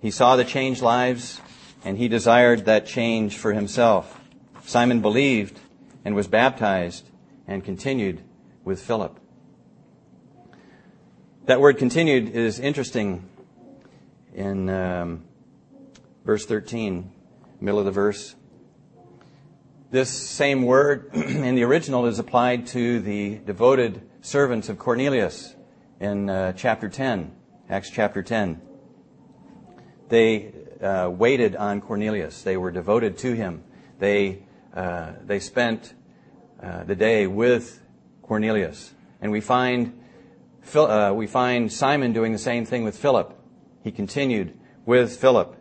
He 0.00 0.12
saw 0.12 0.36
the 0.36 0.44
changed 0.44 0.80
lives, 0.80 1.40
and 1.84 1.98
he 1.98 2.06
desired 2.06 2.66
that 2.66 2.86
change 2.86 3.36
for 3.36 3.52
himself. 3.52 4.20
Simon 4.64 5.00
believed 5.00 5.58
and 6.04 6.14
was 6.14 6.28
baptized 6.28 7.10
and 7.48 7.64
continued 7.64 8.22
with 8.64 8.80
Philip. 8.80 9.18
That 11.46 11.60
word 11.60 11.78
continued 11.78 12.30
is 12.30 12.58
interesting 12.58 13.24
in 14.34 14.68
um, 14.68 15.22
verse 16.24 16.44
13, 16.44 17.12
middle 17.60 17.78
of 17.78 17.84
the 17.84 17.92
verse. 17.92 18.34
This 19.92 20.10
same 20.10 20.64
word 20.64 21.10
in 21.14 21.54
the 21.54 21.62
original 21.62 22.06
is 22.06 22.18
applied 22.18 22.66
to 22.68 22.98
the 22.98 23.36
devoted 23.36 24.02
servants 24.22 24.68
of 24.68 24.80
Cornelius 24.80 25.54
in 26.00 26.28
uh, 26.28 26.52
chapter 26.54 26.88
10, 26.88 27.30
Acts 27.70 27.90
chapter 27.90 28.24
10. 28.24 28.60
They 30.08 30.52
uh, 30.82 31.10
waited 31.10 31.54
on 31.54 31.80
Cornelius. 31.80 32.42
They 32.42 32.56
were 32.56 32.72
devoted 32.72 33.18
to 33.18 33.34
him. 33.34 33.62
They, 34.00 34.42
uh, 34.74 35.12
they 35.24 35.38
spent 35.38 35.94
uh, 36.60 36.82
the 36.82 36.96
day 36.96 37.28
with 37.28 37.80
Cornelius. 38.22 38.92
And 39.20 39.30
we 39.30 39.40
find, 39.40 40.02
uh, 40.74 41.12
we 41.14 41.26
find 41.26 41.72
Simon 41.72 42.12
doing 42.12 42.32
the 42.32 42.38
same 42.38 42.64
thing 42.64 42.82
with 42.82 42.98
Philip. 42.98 43.38
He 43.84 43.92
continued 43.92 44.58
with 44.84 45.16
Philip. 45.16 45.56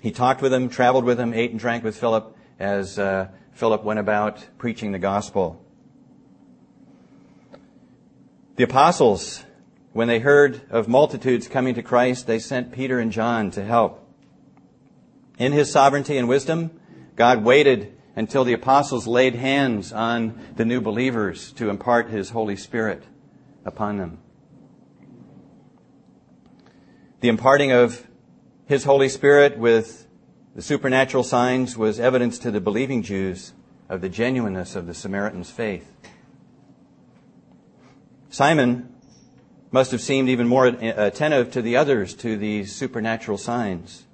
He 0.00 0.10
talked 0.12 0.40
with 0.40 0.52
him, 0.52 0.68
traveled 0.68 1.04
with 1.04 1.18
him, 1.18 1.34
ate 1.34 1.50
and 1.50 1.60
drank 1.60 1.82
with 1.82 1.98
Philip 1.98 2.36
as 2.58 2.98
uh, 2.98 3.28
Philip 3.52 3.82
went 3.82 3.98
about 3.98 4.46
preaching 4.58 4.92
the 4.92 4.98
gospel. 4.98 5.62
The 8.56 8.64
apostles, 8.64 9.44
when 9.92 10.08
they 10.08 10.18
heard 10.18 10.62
of 10.70 10.88
multitudes 10.88 11.48
coming 11.48 11.74
to 11.74 11.82
Christ, 11.82 12.26
they 12.26 12.38
sent 12.38 12.72
Peter 12.72 12.98
and 12.98 13.12
John 13.12 13.50
to 13.52 13.64
help. 13.64 14.02
In 15.38 15.52
his 15.52 15.70
sovereignty 15.70 16.16
and 16.16 16.28
wisdom, 16.28 16.70
God 17.16 17.44
waited 17.44 17.95
until 18.16 18.44
the 18.44 18.54
apostles 18.54 19.06
laid 19.06 19.34
hands 19.34 19.92
on 19.92 20.40
the 20.56 20.64
new 20.64 20.80
believers 20.80 21.52
to 21.52 21.68
impart 21.68 22.08
his 22.08 22.30
Holy 22.30 22.56
Spirit 22.56 23.02
upon 23.64 23.98
them. 23.98 24.18
The 27.20 27.28
imparting 27.28 27.72
of 27.72 28.06
his 28.66 28.84
Holy 28.84 29.10
Spirit 29.10 29.58
with 29.58 30.06
the 30.54 30.62
supernatural 30.62 31.22
signs 31.22 31.76
was 31.76 32.00
evidence 32.00 32.38
to 32.40 32.50
the 32.50 32.60
believing 32.60 33.02
Jews 33.02 33.52
of 33.88 34.00
the 34.00 34.08
genuineness 34.08 34.74
of 34.74 34.86
the 34.86 34.94
Samaritans' 34.94 35.50
faith. 35.50 35.92
Simon 38.30 38.92
must 39.70 39.90
have 39.90 40.00
seemed 40.00 40.28
even 40.28 40.48
more 40.48 40.66
attentive 40.66 41.50
to 41.52 41.60
the 41.60 41.76
others 41.76 42.14
to 42.14 42.36
these 42.36 42.74
supernatural 42.74 43.36
signs 43.36 44.06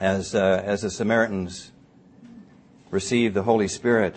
as, 0.00 0.34
uh, 0.34 0.62
as 0.64 0.82
the 0.82 0.90
Samaritans 0.90 1.70
receive 2.94 3.34
the 3.34 3.42
Holy 3.42 3.66
Spirit. 3.66 4.16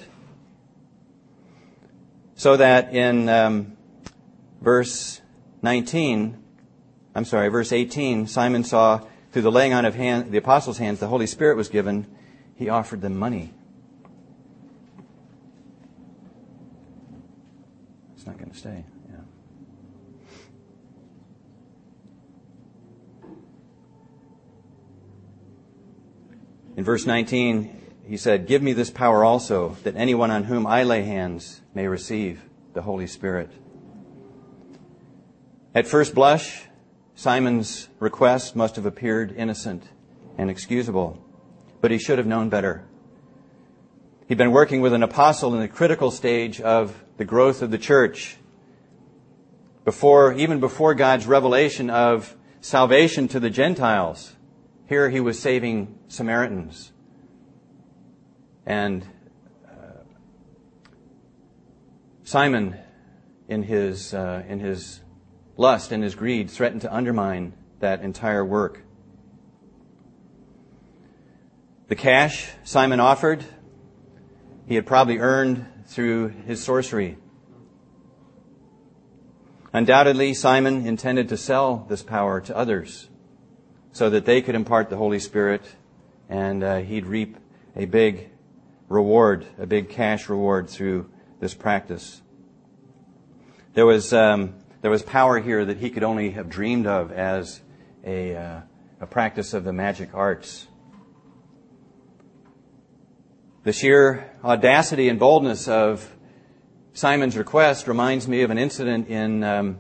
So 2.36 2.58
that 2.58 2.94
in 2.94 3.28
um, 3.28 3.76
verse 4.62 5.20
19, 5.64 6.38
I'm 7.16 7.26
sorry, 7.26 7.50
verse 7.50 7.72
18, 7.72 8.28
Simon 8.28 8.64
saw 8.64 9.02
through 9.32 9.42
the 9.42 9.52
laying 9.52 9.74
on 9.74 9.86
of 9.86 9.96
hand, 9.96 10.32
the 10.32 10.38
apostles' 10.38 10.78
hands 10.78 11.00
the 11.00 11.08
Holy 11.08 11.26
Spirit 11.26 11.58
was 11.58 11.70
given. 11.70 12.06
He 12.56 12.70
offered 12.70 13.02
them 13.02 13.18
money. 13.18 13.52
It's 18.16 18.28
not 18.28 18.38
going 18.38 18.52
to 18.52 18.58
stay. 18.58 18.86
In 26.76 26.84
verse 26.84 27.08
19, 27.08 27.77
he 28.08 28.16
said, 28.18 28.48
Give 28.48 28.62
me 28.62 28.74
this 28.74 28.90
power 28.90 29.26
also, 29.26 29.76
that 29.84 29.98
anyone 29.98 30.32
on 30.32 30.46
whom 30.46 30.66
I 30.66 30.84
lay 30.84 31.04
hands 31.04 31.62
may 31.74 31.88
receive 31.88 32.42
the 32.74 32.82
Holy 32.82 33.06
Spirit. 33.06 33.52
At 35.76 35.88
first 35.88 36.16
blush, 36.16 36.64
Simon's 37.16 37.90
request 38.00 38.56
must 38.56 38.78
have 38.78 38.86
appeared 38.86 39.34
innocent 39.36 39.84
and 40.38 40.50
excusable, 40.50 41.22
but 41.82 41.92
he 41.92 41.98
should 41.98 42.18
have 42.18 42.28
known 42.28 42.48
better. 42.48 42.86
He'd 44.28 44.38
been 44.38 44.52
working 44.52 44.82
with 44.82 44.94
an 44.94 45.04
apostle 45.04 45.54
in 45.54 45.60
the 45.60 45.68
critical 45.68 46.10
stage 46.10 46.62
of 46.62 47.04
the 47.18 47.26
growth 47.26 47.62
of 47.62 47.72
the 47.72 47.78
church. 47.78 48.38
Before, 49.84 50.34
even 50.34 50.60
before 50.60 50.94
God's 50.94 51.28
revelation 51.28 51.90
of 51.90 52.36
salvation 52.62 53.28
to 53.30 53.40
the 53.40 53.50
Gentiles, 53.50 54.36
here 54.88 55.10
he 55.10 55.20
was 55.20 55.40
saving 55.40 55.98
Samaritans. 56.08 56.92
And 58.68 59.08
uh, 59.66 60.04
Simon, 62.26 62.76
in 63.48 63.64
his, 63.64 64.14
uh, 64.14 64.44
in 64.46 64.60
his 64.60 65.00
lust 65.56 65.94
and 65.94 66.04
his 66.04 66.16
greed, 66.16 66.52
threatened 66.52 66.82
to 66.82 66.94
undermine 66.94 67.54
that 67.80 68.02
entire 68.02 68.44
work. 68.44 68.82
The 71.88 71.96
cash 71.96 72.50
Simon 72.66 73.00
offered, 73.00 73.46
he 74.68 74.76
had 74.76 74.86
probably 74.86 75.20
earned 75.20 75.66
through 75.86 76.28
his 76.46 76.62
sorcery. 76.62 77.18
Undoubtedly, 79.72 80.34
Simon 80.34 80.86
intended 80.86 81.30
to 81.30 81.38
sell 81.38 81.86
this 81.88 82.04
power 82.04 82.42
to 82.42 82.58
others 82.58 83.08
so 83.94 84.10
that 84.10 84.26
they 84.26 84.42
could 84.42 84.56
impart 84.56 84.90
the 84.90 84.98
Holy 84.98 85.20
Spirit 85.20 85.62
and 86.28 86.62
uh, 86.66 86.80
he'd 86.80 87.06
reap 87.06 87.38
a 87.74 87.86
big 87.86 88.30
reward, 88.88 89.46
a 89.58 89.66
big 89.66 89.90
cash 89.90 90.30
reward 90.30 90.70
through 90.70 91.10
this 91.40 91.54
practice. 91.54 92.22
There 93.74 93.86
was, 93.86 94.14
um, 94.14 94.56
there 94.82 94.92
was 94.92 95.04
power 95.04 95.40
here 95.40 95.66
that 95.66 95.78
he 95.78 95.90
could 95.90 96.04
only 96.04 96.32
have 96.32 96.50
dreamed 96.50 96.88
of 96.88 97.12
as 97.12 97.62
a, 98.04 98.36
uh, 98.36 98.62
a 99.02 99.08
practice 99.08 99.54
of 99.54 99.64
the 99.64 99.74
magic 99.74 100.10
arts. 100.14 100.68
The 103.64 103.74
sheer 103.74 104.32
audacity 104.44 105.10
and 105.10 105.20
boldness 105.20 105.68
of 105.68 106.10
Simon's 106.94 107.38
request 107.38 107.88
reminds 107.88 108.28
me 108.28 108.42
of 108.42 108.50
an 108.50 108.58
incident 108.58 109.10
in 109.10 109.44
um, 109.44 109.80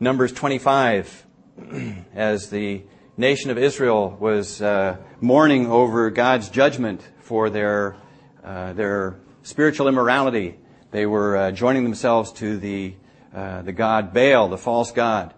Numbers 0.00 0.32
25 0.32 1.26
as 2.14 2.50
the 2.50 2.82
nation 3.16 3.50
of 3.50 3.58
Israel 3.58 4.16
was 4.18 4.60
uh, 4.60 4.96
mourning 5.20 5.66
over 5.66 6.10
God's 6.10 6.48
judgment 6.48 7.00
for 7.20 7.48
their, 7.48 7.96
their 8.42 9.18
spiritual 9.42 9.88
immorality. 9.88 10.58
They 10.90 11.06
were 11.06 11.36
uh, 11.36 11.52
joining 11.52 11.84
themselves 11.84 12.32
to 12.34 12.58
the, 12.58 12.94
uh, 13.34 13.62
the 13.62 13.72
god 13.72 14.12
Baal, 14.12 14.48
the 14.48 14.58
false 14.58 14.92
god. 14.92 15.34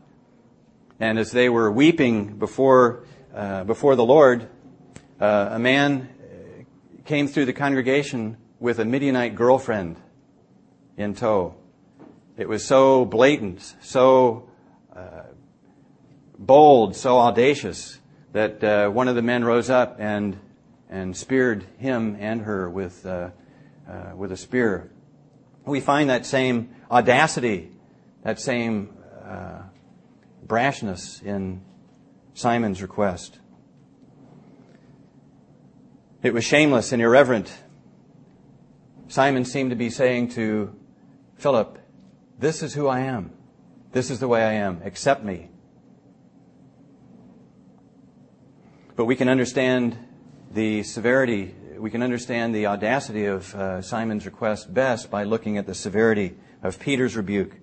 And 0.99 1.19
as 1.19 1.31
they 1.33 1.49
were 1.49 1.71
weeping 1.71 2.37
before, 2.37 3.05
uh, 3.35 3.65
before 3.65 3.97
the 3.97 4.05
Lord, 4.05 4.49
uh, 5.21 5.49
a 5.53 5.59
man 5.59 6.09
came 7.05 7.29
through 7.29 7.45
the 7.45 7.53
congregation 7.53 8.37
with 8.59 8.79
a 8.79 8.85
Midianite 8.85 9.35
girlfriend 9.35 9.97
in 10.97 11.15
tow. 11.15 11.55
It 12.37 12.49
was 12.49 12.65
so 12.65 13.05
blatant, 13.05 13.75
so 13.83 14.49
uh, 14.95 15.25
bold, 16.39 16.97
so 16.97 17.19
audacious 17.19 17.99
that 18.33 18.65
uh, 18.65 18.89
one 18.89 19.07
of 19.07 19.15
the 19.15 19.23
men 19.23 19.45
rose 19.45 19.71
up 19.71 19.97
and 20.01 20.39
and 20.95 21.17
speared 21.17 21.67
him 21.79 22.17
and 22.21 22.43
her 22.43 22.71
with 22.71 23.05
uh, 23.05 23.31
uh 23.89 24.13
with 24.15 24.31
a 24.31 24.37
spear. 24.37 24.93
We 25.67 25.81
find 25.81 26.09
that 26.09 26.25
same 26.25 26.71
audacity, 26.89 27.73
that 28.23 28.39
same 28.39 28.91
uh, 29.25 29.63
brashness 30.47 31.21
in 31.23 31.63
Simon's 32.35 32.81
request. 32.81 33.41
It 36.23 36.33
was 36.33 36.45
shameless 36.45 36.93
and 36.93 37.03
irreverent. 37.03 37.53
Simon 39.09 39.45
seemed 39.45 39.71
to 39.71 39.77
be 39.77 39.91
saying 39.91 40.29
to 40.31 40.75
Philip, 41.37 41.79
this 42.39 42.63
is 42.63 42.75
who 42.75 42.87
I 42.87 43.01
am. 43.01 43.33
This 43.93 44.11
is 44.11 44.21
the 44.21 44.29
way 44.29 44.43
I 44.43 44.53
am. 44.55 44.81
Accept 44.85 45.25
me. 45.25 45.51
But 48.97 49.07
we 49.07 49.17
can 49.17 49.29
understand 49.29 49.99
the 50.55 50.85
severity, 50.85 51.53
we 51.79 51.91
can 51.91 52.01
understand 52.01 52.55
the 52.55 52.67
audacity 52.67 53.27
of 53.27 53.53
uh, 53.57 53.83
Simon's 53.83 54.25
request 54.25 54.73
best 54.73 55.11
by 55.11 55.25
looking 55.25 55.59
at 55.59 55.67
the 55.67 55.75
severity 55.75 56.37
of 56.63 56.79
Peter's 56.79 57.17
rebuke. 57.17 57.57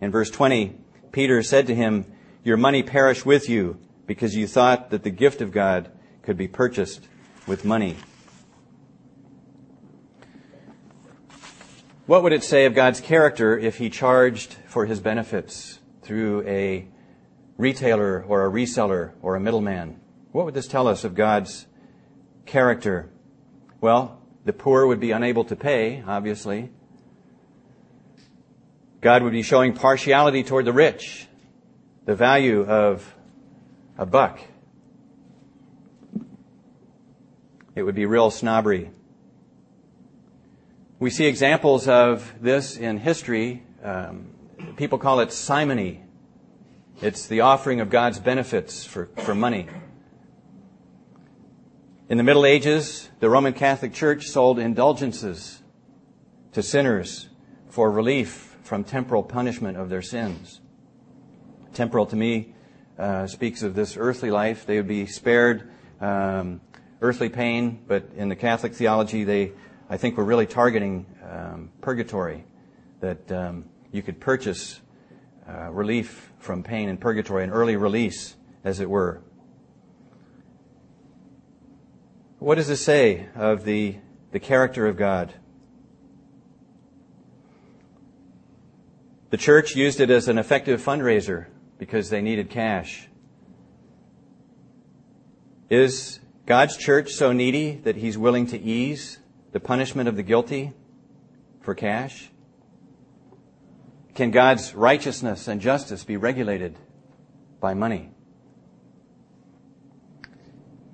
In 0.00 0.10
verse 0.10 0.30
20, 0.30 0.74
Peter 1.12 1.42
said 1.42 1.66
to 1.66 1.74
him, 1.74 2.10
Your 2.42 2.56
money 2.56 2.82
perish 2.82 3.26
with 3.26 3.50
you 3.50 3.78
because 4.06 4.34
you 4.34 4.46
thought 4.46 4.88
that 4.90 5.02
the 5.02 5.10
gift 5.10 5.42
of 5.42 5.52
God 5.52 5.92
could 6.22 6.38
be 6.38 6.48
purchased 6.48 7.06
with 7.46 7.66
money. 7.66 7.96
What 12.06 12.22
would 12.22 12.32
it 12.32 12.42
say 12.42 12.64
of 12.64 12.74
God's 12.74 13.02
character 13.02 13.58
if 13.58 13.76
he 13.76 13.90
charged 13.90 14.54
for 14.66 14.86
his 14.86 15.00
benefits 15.00 15.80
through 16.00 16.48
a 16.48 16.88
retailer 17.58 18.24
or 18.26 18.46
a 18.46 18.50
reseller 18.50 19.12
or 19.20 19.36
a 19.36 19.40
middleman? 19.40 20.00
What 20.32 20.46
would 20.46 20.54
this 20.54 20.66
tell 20.66 20.88
us 20.88 21.04
of 21.04 21.14
God's 21.14 21.66
character? 22.48 23.08
Well, 23.80 24.20
the 24.44 24.52
poor 24.52 24.86
would 24.86 24.98
be 24.98 25.12
unable 25.12 25.44
to 25.44 25.56
pay, 25.56 26.02
obviously. 26.06 26.70
God 29.00 29.22
would 29.22 29.32
be 29.32 29.42
showing 29.42 29.74
partiality 29.74 30.42
toward 30.42 30.64
the 30.64 30.72
rich, 30.72 31.28
the 32.04 32.16
value 32.16 32.64
of 32.64 33.14
a 33.96 34.06
buck. 34.06 34.40
It 37.76 37.82
would 37.82 37.94
be 37.94 38.06
real 38.06 38.30
snobbery. 38.32 38.90
We 40.98 41.10
see 41.10 41.26
examples 41.26 41.86
of 41.86 42.32
this 42.40 42.76
in 42.76 42.98
history. 42.98 43.62
Um, 43.84 44.30
people 44.76 44.98
call 44.98 45.20
it 45.20 45.32
simony. 45.32 46.02
It's 47.00 47.28
the 47.28 47.42
offering 47.42 47.80
of 47.80 47.90
God's 47.90 48.18
benefits 48.18 48.84
for, 48.84 49.06
for 49.18 49.32
money. 49.32 49.68
In 52.10 52.16
the 52.16 52.24
Middle 52.24 52.46
Ages, 52.46 53.10
the 53.20 53.28
Roman 53.28 53.52
Catholic 53.52 53.92
Church 53.92 54.28
sold 54.28 54.58
indulgences 54.58 55.62
to 56.52 56.62
sinners 56.62 57.28
for 57.68 57.90
relief 57.90 58.56
from 58.62 58.82
temporal 58.82 59.22
punishment 59.22 59.76
of 59.76 59.90
their 59.90 60.00
sins. 60.00 60.62
Temporal 61.74 62.06
to 62.06 62.16
me 62.16 62.54
uh, 62.98 63.26
speaks 63.26 63.62
of 63.62 63.74
this 63.74 63.98
earthly 63.98 64.30
life. 64.30 64.64
They 64.64 64.78
would 64.78 64.88
be 64.88 65.04
spared 65.04 65.70
um, 66.00 66.62
earthly 67.02 67.28
pain, 67.28 67.84
but 67.86 68.08
in 68.16 68.30
the 68.30 68.36
Catholic 68.36 68.72
theology, 68.72 69.24
they 69.24 69.52
I 69.90 69.98
think 69.98 70.16
we're 70.16 70.24
really 70.24 70.46
targeting 70.46 71.04
um, 71.30 71.70
purgatory, 71.82 72.46
that 73.00 73.30
um, 73.30 73.66
you 73.92 74.00
could 74.00 74.18
purchase 74.18 74.80
uh, 75.46 75.70
relief 75.72 76.32
from 76.38 76.62
pain 76.62 76.88
in 76.88 76.96
purgatory, 76.96 77.44
an 77.44 77.50
early 77.50 77.76
release, 77.76 78.34
as 78.64 78.80
it 78.80 78.88
were. 78.88 79.20
What 82.38 82.54
does 82.54 82.68
this 82.68 82.84
say 82.84 83.26
of 83.34 83.64
the, 83.64 83.96
the 84.30 84.38
character 84.38 84.86
of 84.86 84.96
God? 84.96 85.34
The 89.30 89.36
church 89.36 89.74
used 89.74 89.98
it 89.98 90.08
as 90.08 90.28
an 90.28 90.38
effective 90.38 90.80
fundraiser 90.80 91.46
because 91.78 92.10
they 92.10 92.22
needed 92.22 92.48
cash. 92.48 93.08
Is 95.68 96.20
God's 96.46 96.76
church 96.76 97.10
so 97.10 97.32
needy 97.32 97.72
that 97.82 97.96
he's 97.96 98.16
willing 98.16 98.46
to 98.46 98.58
ease 98.58 99.18
the 99.50 99.60
punishment 99.60 100.08
of 100.08 100.14
the 100.14 100.22
guilty 100.22 100.72
for 101.60 101.74
cash? 101.74 102.30
Can 104.14 104.30
God's 104.30 104.74
righteousness 104.76 105.48
and 105.48 105.60
justice 105.60 106.04
be 106.04 106.16
regulated 106.16 106.76
by 107.60 107.74
money? 107.74 108.10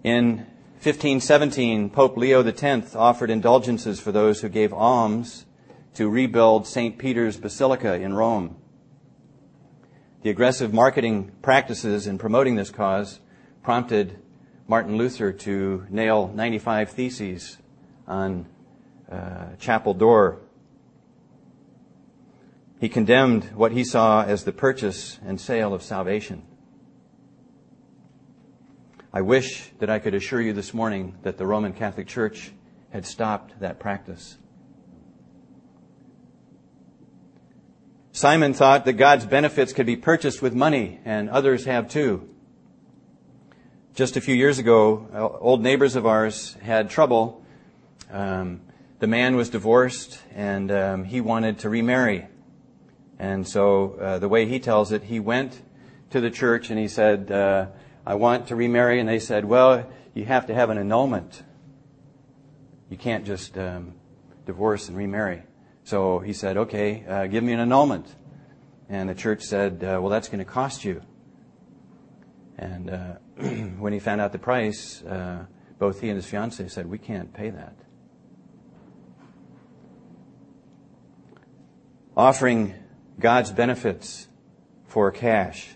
In 0.03 0.47
1517, 0.85 1.89
Pope 1.89 2.19
Leo 2.19 2.47
X 2.47 2.95
offered 2.95 3.31
indulgences 3.31 4.01
for 4.01 4.13
those 4.13 4.43
who 4.43 4.51
gave 4.51 4.71
alms 4.71 5.47
to 5.95 6.11
rebuild 6.11 6.67
St. 6.67 6.99
Peter's 6.99 7.39
Basilica 7.39 7.95
in 7.95 8.13
Rome. 8.13 8.57
The 10.21 10.29
aggressive 10.29 10.75
marketing 10.75 11.33
practices 11.41 12.07
in 12.07 12.19
promoting 12.19 12.57
this 12.57 12.69
cause 12.69 13.21
prompted 13.63 14.19
Martin 14.69 14.99
Luther 14.99 15.33
to 15.33 15.87
nail 15.89 16.31
95 16.35 16.91
theses 16.91 17.57
on 18.07 18.45
uh, 19.11 19.57
chapel 19.59 19.95
door. 19.95 20.43
He 22.79 22.91
condemned 22.91 23.45
what 23.55 23.73
he 23.73 23.85
saw 23.85 24.23
as 24.23 24.45
the 24.45 24.53
purchase 24.53 25.19
and 25.25 25.41
sale 25.41 25.73
of 25.73 25.83
salvation. 25.83 26.43
I 29.17 29.21
wish 29.21 29.71
that 29.79 29.89
I 29.89 30.01
could 30.01 30.13
assure 30.15 30.41
you 30.41 30.53
this 30.53 30.75
morning 30.75 31.17
that 31.23 31.39
the 31.39 31.47
Roman 31.47 31.73
Catholic 31.73 32.09
Church 32.09 32.51
had 32.91 33.07
stopped 33.07 33.61
that 33.61 33.79
practice. 33.79 34.37
Simon 38.11 38.55
thought 38.55 38.87
that 38.87 38.95
God's 38.95 39.25
benefits 39.25 39.73
could 39.73 39.87
be 39.87 39.95
purchased 39.95 40.43
with 40.43 40.53
money, 40.53 40.99
and 41.05 41.31
others 41.31 41.65
have 41.65 41.89
too. 41.89 42.29
Just 43.95 44.17
a 44.17 44.21
few 44.21 44.35
years 44.35 44.59
ago, 44.59 45.39
old 45.41 45.63
neighbors 45.63 45.95
of 45.95 46.07
ours 46.07 46.57
had 46.61 46.91
trouble. 46.91 47.45
Um, 48.11 48.63
the 48.99 49.07
man 49.07 49.37
was 49.37 49.49
divorced, 49.49 50.19
and 50.35 50.73
um, 50.73 51.05
he 51.05 51.21
wanted 51.21 51.61
to 51.61 51.69
remarry. 51.69 52.27
And 53.21 53.47
so, 53.47 53.93
uh, 53.93 54.19
the 54.19 54.29
way 54.29 54.47
he 54.47 54.59
tells 54.59 54.91
it, 54.91 55.05
he 55.05 55.21
went 55.21 55.63
to 56.11 56.21
the 56.21 56.33
church 56.33 56.71
and 56.71 56.81
he 56.81 56.89
said, 56.89 57.31
uh, 57.31 57.67
I 58.07 58.17
want 58.17 58.49
to 58.49 58.57
remarry. 58.57 59.01
And 59.01 59.09
they 59.09 59.19
said, 59.19 59.45
Well, 59.45 59.91
you 60.15 60.25
have 60.25 60.47
to 60.47 60.55
have 60.55 60.71
an 60.71 60.79
annulment. 60.79 61.43
You 62.91 62.97
can't 62.97 63.25
just 63.25 63.57
um, 63.59 63.95
divorce 64.47 64.89
and 64.89 64.97
remarry. 64.97 65.43
So 65.85 66.19
he 66.19 66.33
said, 66.33 66.57
Okay, 66.57 67.05
uh, 67.07 67.27
give 67.27 67.43
me 67.43 67.53
an 67.53 67.61
annulment. 67.61 68.07
And 68.89 69.09
the 69.09 69.15
church 69.15 69.43
said, 69.43 69.83
uh, 69.83 69.99
Well, 70.01 70.09
that's 70.09 70.29
going 70.29 70.39
to 70.39 70.45
cost 70.45 70.85
you. 70.85 71.03
And 72.59 72.91
uh, 72.91 73.13
when 73.79 73.93
he 73.93 73.99
found 73.99 74.21
out 74.21 74.33
the 74.33 74.39
price, 74.39 75.03
uh, 75.03 75.47
both 75.79 76.01
he 76.01 76.09
and 76.09 76.17
his 76.17 76.27
fiancee 76.27 76.69
said, 76.69 76.87
We 76.87 76.99
can't 76.99 77.33
pay 77.33 77.51
that. 77.51 77.77
Offering 82.17 82.75
God's 83.19 83.51
benefits 83.51 84.29
for 84.87 85.11
cash. 85.11 85.69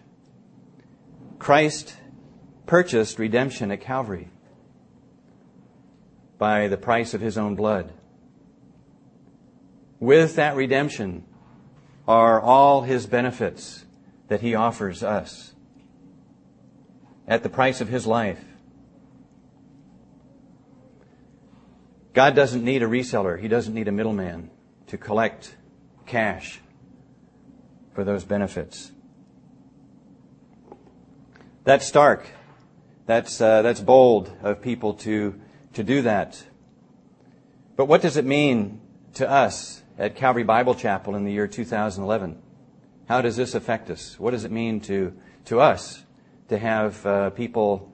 Christ 1.38 1.96
purchased 2.68 3.18
redemption 3.18 3.72
at 3.72 3.81
Calvary 3.81 4.28
by 6.37 6.68
the 6.68 6.76
price 6.76 7.14
of 7.14 7.20
his 7.20 7.37
own 7.37 7.57
blood. 7.57 7.92
With 9.98 10.37
that 10.37 10.54
redemption 10.54 11.24
are 12.07 12.40
all 12.40 12.83
his 12.83 13.07
benefits 13.07 13.85
that 14.28 14.42
he 14.42 14.54
offers 14.54 15.02
us 15.02 15.54
at 17.26 17.42
the 17.42 17.48
price 17.48 17.81
of 17.81 17.88
his 17.88 18.07
life. 18.07 18.44
God 22.12 22.35
doesn't 22.35 22.64
need 22.64 22.83
a 22.83 22.87
reseller. 22.87 23.40
He 23.40 23.48
doesn't 23.48 23.74
need 23.74 23.88
a 23.88 23.92
middleman 23.92 24.50
to 24.88 24.98
collect 24.98 25.57
cash 26.07 26.61
for 27.94 28.04
those 28.04 28.24
benefits. 28.24 28.92
That's 31.64 31.87
stark. 31.87 32.26
That's, 33.09 33.40
uh, 33.40 33.62
that's 33.62 33.81
bold 33.81 34.31
of 34.42 34.61
people 34.61 34.92
to, 34.97 35.40
to 35.73 35.83
do 35.83 36.03
that. 36.03 36.44
But 37.75 37.87
what 37.87 38.03
does 38.03 38.18
it 38.18 38.27
mean 38.27 38.83
to 39.14 39.27
us 39.27 39.83
at 39.97 40.14
Calvary 40.14 40.44
Bible 40.44 40.75
Chapel 40.75 41.16
in 41.16 41.25
the 41.25 41.33
year 41.33 41.49
2011? 41.49 42.38
How 43.09 43.23
does 43.23 43.35
this 43.35 43.55
affect 43.55 43.88
us? 43.88 44.21
What 44.21 44.33
does 44.33 44.44
it 44.44 44.51
mean 44.51 44.81
to, 44.81 45.14
to 45.47 45.59
us 45.59 46.05
to 46.51 46.59
have 46.59 47.07
uh, 47.07 47.31
people 47.31 47.90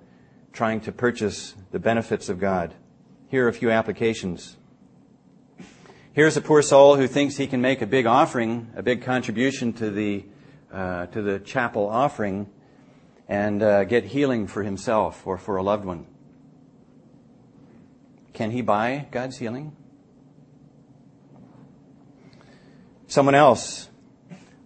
trying 0.52 0.80
to 0.80 0.90
purchase 0.90 1.54
the 1.70 1.78
benefits 1.78 2.28
of 2.28 2.40
God? 2.40 2.74
Here 3.28 3.44
are 3.44 3.48
a 3.48 3.52
few 3.52 3.70
applications. 3.70 4.56
Here's 6.12 6.36
a 6.36 6.42
poor 6.42 6.60
soul 6.60 6.96
who 6.96 7.06
thinks 7.06 7.36
he 7.36 7.46
can 7.46 7.60
make 7.60 7.82
a 7.82 7.86
big 7.86 8.06
offering, 8.06 8.72
a 8.74 8.82
big 8.82 9.02
contribution 9.02 9.74
to 9.74 9.92
the, 9.92 10.24
uh, 10.72 11.06
to 11.06 11.22
the 11.22 11.38
chapel 11.38 11.88
offering, 11.88 12.48
and 13.28 13.62
uh, 13.62 13.84
get 13.84 14.04
healing 14.04 14.46
for 14.46 14.62
himself 14.62 15.26
or 15.26 15.38
for 15.38 15.56
a 15.56 15.62
loved 15.62 15.84
one. 15.84 16.06
Can 18.32 18.50
he 18.50 18.62
buy 18.62 19.06
God's 19.10 19.38
healing? 19.38 19.76
Someone 23.06 23.34
else 23.34 23.88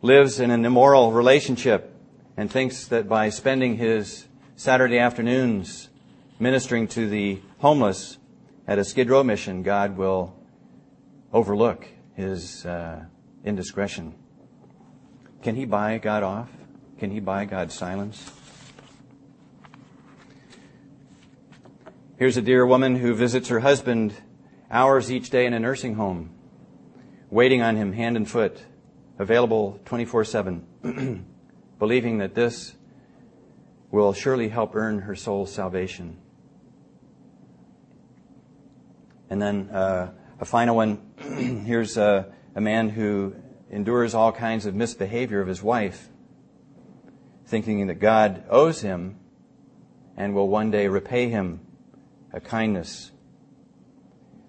lives 0.00 0.40
in 0.40 0.50
an 0.50 0.64
immoral 0.64 1.12
relationship 1.12 1.94
and 2.36 2.50
thinks 2.50 2.86
that 2.88 3.08
by 3.08 3.28
spending 3.28 3.76
his 3.76 4.26
Saturday 4.56 4.98
afternoons 4.98 5.88
ministering 6.38 6.88
to 6.88 7.08
the 7.08 7.40
homeless 7.58 8.16
at 8.66 8.78
a 8.78 8.84
Skid 8.84 9.10
Row 9.10 9.22
mission, 9.22 9.62
God 9.62 9.96
will 9.96 10.34
overlook 11.32 11.86
his 12.14 12.64
uh, 12.64 13.04
indiscretion. 13.44 14.14
Can 15.42 15.56
he 15.56 15.64
buy 15.64 15.98
God 15.98 16.22
off? 16.22 16.50
Can 16.98 17.10
he 17.10 17.20
buy 17.20 17.44
God's 17.44 17.74
silence? 17.74 18.30
Here's 22.18 22.36
a 22.36 22.42
dear 22.42 22.66
woman 22.66 22.96
who 22.96 23.14
visits 23.14 23.46
her 23.46 23.60
husband 23.60 24.12
hours 24.72 25.12
each 25.12 25.30
day 25.30 25.46
in 25.46 25.52
a 25.52 25.60
nursing 25.60 25.94
home, 25.94 26.30
waiting 27.30 27.62
on 27.62 27.76
him 27.76 27.92
hand 27.92 28.16
and 28.16 28.28
foot, 28.28 28.58
available 29.20 29.78
24 29.84 30.24
7, 30.24 31.24
believing 31.78 32.18
that 32.18 32.34
this 32.34 32.74
will 33.92 34.12
surely 34.12 34.48
help 34.48 34.74
earn 34.74 35.02
her 35.02 35.14
soul's 35.14 35.52
salvation. 35.52 36.18
And 39.30 39.40
then 39.40 39.70
uh, 39.70 40.10
a 40.40 40.44
final 40.44 40.74
one 40.74 41.12
here's 41.64 41.96
a, 41.96 42.34
a 42.56 42.60
man 42.60 42.88
who 42.88 43.36
endures 43.70 44.12
all 44.14 44.32
kinds 44.32 44.66
of 44.66 44.74
misbehavior 44.74 45.40
of 45.40 45.46
his 45.46 45.62
wife, 45.62 46.08
thinking 47.46 47.86
that 47.86 48.00
God 48.00 48.42
owes 48.50 48.80
him 48.80 49.20
and 50.16 50.34
will 50.34 50.48
one 50.48 50.72
day 50.72 50.88
repay 50.88 51.28
him 51.28 51.60
a 52.38 52.40
kindness. 52.40 53.10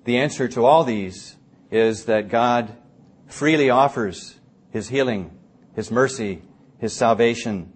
The 0.05 0.17
answer 0.19 0.47
to 0.49 0.63
all 0.63 0.83
these 0.83 1.37
is 1.71 2.05
that 2.05 2.29
God 2.29 2.77
freely 3.25 3.69
offers 3.71 4.39
His 4.71 4.89
healing, 4.89 5.31
His 5.75 5.89
mercy, 5.89 6.43
His 6.77 6.93
salvation 6.93 7.73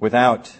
without 0.00 0.50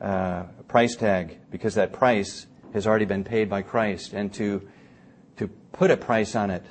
uh, 0.00 0.44
a 0.58 0.64
price 0.68 0.94
tag 0.94 1.40
because 1.50 1.74
that 1.74 1.92
price 1.92 2.46
has 2.74 2.86
already 2.86 3.06
been 3.06 3.24
paid 3.24 3.50
by 3.50 3.62
Christ. 3.62 4.12
And 4.12 4.32
to, 4.34 4.68
to 5.36 5.48
put 5.48 5.90
a 5.90 5.96
price 5.96 6.36
on 6.36 6.50
it 6.50 6.64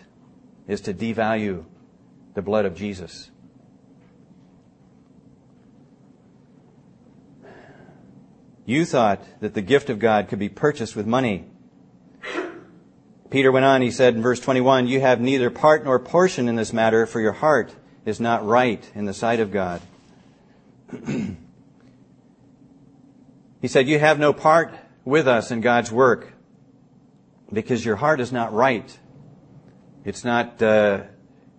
is 0.68 0.82
to 0.82 0.94
devalue 0.94 1.66
the 2.34 2.42
blood 2.42 2.66
of 2.66 2.76
Jesus. 2.76 3.30
You 8.72 8.86
thought 8.86 9.22
that 9.42 9.54
the 9.54 9.62
gift 9.62 9.90
of 9.90 10.00
God 10.00 10.30
could 10.30 10.40
be 10.40 10.48
purchased 10.48 10.96
with 10.96 11.06
money. 11.06 11.44
Peter 13.30 13.52
went 13.52 13.66
on, 13.66 13.82
he 13.82 13.92
said 13.92 14.16
in 14.16 14.22
verse 14.22 14.40
21, 14.40 14.88
You 14.88 15.02
have 15.02 15.20
neither 15.20 15.50
part 15.50 15.84
nor 15.84 16.00
portion 16.00 16.48
in 16.48 16.56
this 16.56 16.72
matter, 16.72 17.06
for 17.06 17.20
your 17.20 17.34
heart 17.34 17.76
is 18.06 18.22
not 18.22 18.46
right 18.46 18.90
in 18.96 19.04
the 19.04 19.14
sight 19.14 19.42
of 19.42 19.52
God. 19.52 19.82
he 23.62 23.68
said, 23.68 23.90
You 23.90 24.00
have 24.00 24.20
no 24.20 24.32
part 24.32 24.74
with 25.04 25.28
us 25.28 25.52
in 25.52 25.60
God's 25.60 25.92
work 25.92 26.32
because 27.52 27.84
your 27.84 27.98
heart 27.98 28.22
is 28.22 28.32
not 28.32 28.54
right. 28.54 28.98
It's 30.06 30.24
not, 30.24 30.62
uh, 30.62 31.02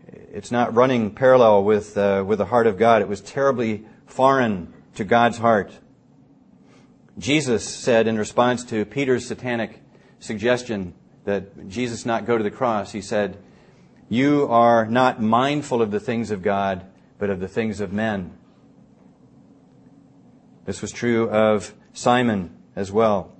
it's 0.06 0.50
not 0.50 0.74
running 0.74 1.10
parallel 1.10 1.64
with, 1.64 1.98
uh, 1.98 2.24
with 2.26 2.38
the 2.38 2.46
heart 2.46 2.66
of 2.66 2.78
God. 2.78 3.02
It 3.02 3.08
was 3.08 3.20
terribly 3.20 3.84
foreign 4.06 4.72
to 4.94 5.04
God's 5.04 5.36
heart. 5.36 5.72
Jesus 7.18 7.64
said 7.64 8.06
in 8.06 8.16
response 8.16 8.64
to 8.64 8.84
Peter's 8.84 9.26
satanic 9.26 9.82
suggestion 10.18 10.94
that 11.24 11.68
Jesus 11.68 12.06
not 12.06 12.26
go 12.26 12.38
to 12.38 12.44
the 12.44 12.50
cross, 12.50 12.92
he 12.92 13.02
said, 13.02 13.38
You 14.08 14.46
are 14.48 14.86
not 14.86 15.20
mindful 15.20 15.82
of 15.82 15.90
the 15.90 16.00
things 16.00 16.30
of 16.30 16.42
God, 16.42 16.86
but 17.18 17.30
of 17.30 17.40
the 17.40 17.48
things 17.48 17.80
of 17.80 17.92
men. 17.92 18.36
This 20.64 20.80
was 20.80 20.90
true 20.90 21.28
of 21.28 21.74
Simon 21.92 22.56
as 22.74 22.90
well. 22.90 23.32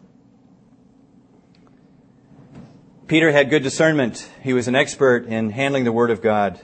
Peter 3.06 3.32
had 3.32 3.50
good 3.50 3.62
discernment. 3.62 4.28
He 4.42 4.52
was 4.52 4.68
an 4.68 4.74
expert 4.74 5.26
in 5.26 5.50
handling 5.50 5.85
the 5.85 5.92
Word 5.92 6.11
of 6.11 6.22
God, 6.22 6.61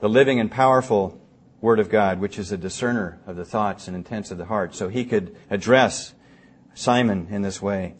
the 0.00 0.08
living 0.08 0.40
and 0.40 0.50
powerful 0.50 1.20
Word 1.64 1.80
of 1.80 1.88
God, 1.88 2.20
which 2.20 2.38
is 2.38 2.52
a 2.52 2.58
discerner 2.58 3.18
of 3.26 3.36
the 3.36 3.44
thoughts 3.46 3.88
and 3.88 3.96
intents 3.96 4.30
of 4.30 4.36
the 4.36 4.44
heart. 4.44 4.74
So 4.74 4.90
he 4.90 5.06
could 5.06 5.34
address 5.48 6.12
Simon 6.74 7.28
in 7.30 7.40
this 7.40 7.62
way. 7.62 7.94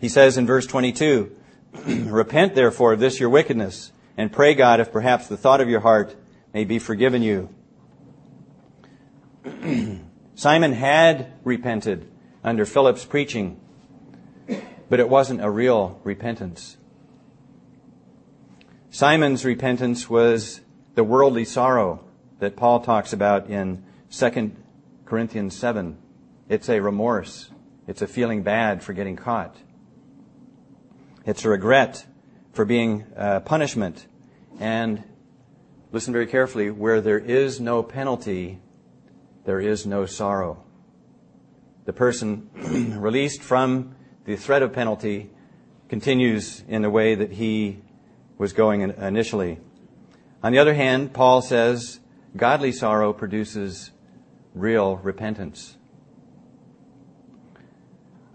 He 0.00 0.08
says 0.08 0.38
in 0.38 0.46
verse 0.46 0.64
22, 0.64 1.36
Repent 1.86 2.54
therefore 2.54 2.92
of 2.92 3.00
this 3.00 3.18
your 3.18 3.30
wickedness, 3.30 3.90
and 4.16 4.30
pray 4.30 4.54
God 4.54 4.78
if 4.78 4.92
perhaps 4.92 5.26
the 5.26 5.36
thought 5.36 5.60
of 5.60 5.68
your 5.68 5.80
heart 5.80 6.14
may 6.54 6.62
be 6.62 6.78
forgiven 6.78 7.20
you. 7.20 7.52
Simon 10.36 10.74
had 10.74 11.32
repented 11.42 12.08
under 12.44 12.64
Philip's 12.64 13.04
preaching, 13.04 13.60
but 14.88 15.00
it 15.00 15.08
wasn't 15.08 15.42
a 15.42 15.50
real 15.50 16.00
repentance. 16.04 16.76
Simon's 18.88 19.44
repentance 19.44 20.08
was 20.08 20.60
the 20.98 21.04
worldly 21.04 21.44
sorrow 21.44 22.00
that 22.40 22.56
Paul 22.56 22.80
talks 22.80 23.12
about 23.12 23.48
in 23.48 23.84
2 24.10 24.50
Corinthians 25.04 25.56
7. 25.56 25.96
It's 26.48 26.68
a 26.68 26.80
remorse. 26.80 27.50
It's 27.86 28.02
a 28.02 28.08
feeling 28.08 28.42
bad 28.42 28.82
for 28.82 28.92
getting 28.94 29.14
caught. 29.14 29.54
It's 31.24 31.44
a 31.44 31.50
regret 31.50 32.04
for 32.52 32.64
being 32.64 33.04
uh, 33.16 33.38
punishment. 33.38 34.08
And 34.58 35.04
listen 35.92 36.12
very 36.12 36.26
carefully 36.26 36.68
where 36.68 37.00
there 37.00 37.20
is 37.20 37.60
no 37.60 37.84
penalty, 37.84 38.58
there 39.44 39.60
is 39.60 39.86
no 39.86 40.04
sorrow. 40.04 40.64
The 41.84 41.92
person 41.92 42.50
released 43.00 43.40
from 43.40 43.94
the 44.24 44.34
threat 44.34 44.64
of 44.64 44.72
penalty 44.72 45.30
continues 45.88 46.64
in 46.66 46.82
the 46.82 46.90
way 46.90 47.14
that 47.14 47.30
he 47.30 47.82
was 48.36 48.52
going 48.52 48.80
initially. 48.80 49.60
On 50.42 50.52
the 50.52 50.58
other 50.58 50.74
hand, 50.74 51.12
Paul 51.12 51.42
says 51.42 52.00
godly 52.36 52.70
sorrow 52.72 53.12
produces 53.12 53.90
real 54.54 54.96
repentance. 54.96 55.76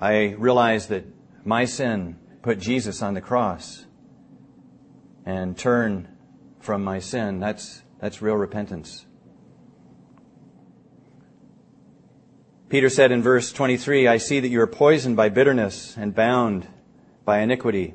I 0.01 0.35
realize 0.37 0.87
that 0.87 1.05
my 1.45 1.63
sin 1.63 2.17
put 2.41 2.59
Jesus 2.59 3.01
on 3.01 3.13
the 3.13 3.21
cross 3.21 3.85
and 5.25 5.57
turn 5.57 6.09
from 6.59 6.83
my 6.83 6.99
sin. 6.99 7.39
That's, 7.39 7.81
that's 7.99 8.21
real 8.21 8.35
repentance. 8.35 9.05
Peter 12.67 12.89
said 12.89 13.11
in 13.11 13.21
verse 13.21 13.53
23, 13.53 14.07
I 14.07 14.17
see 14.17 14.39
that 14.39 14.47
you 14.47 14.59
are 14.59 14.67
poisoned 14.67 15.15
by 15.15 15.29
bitterness 15.29 15.95
and 15.95 16.13
bound 16.13 16.67
by 17.23 17.39
iniquity. 17.39 17.93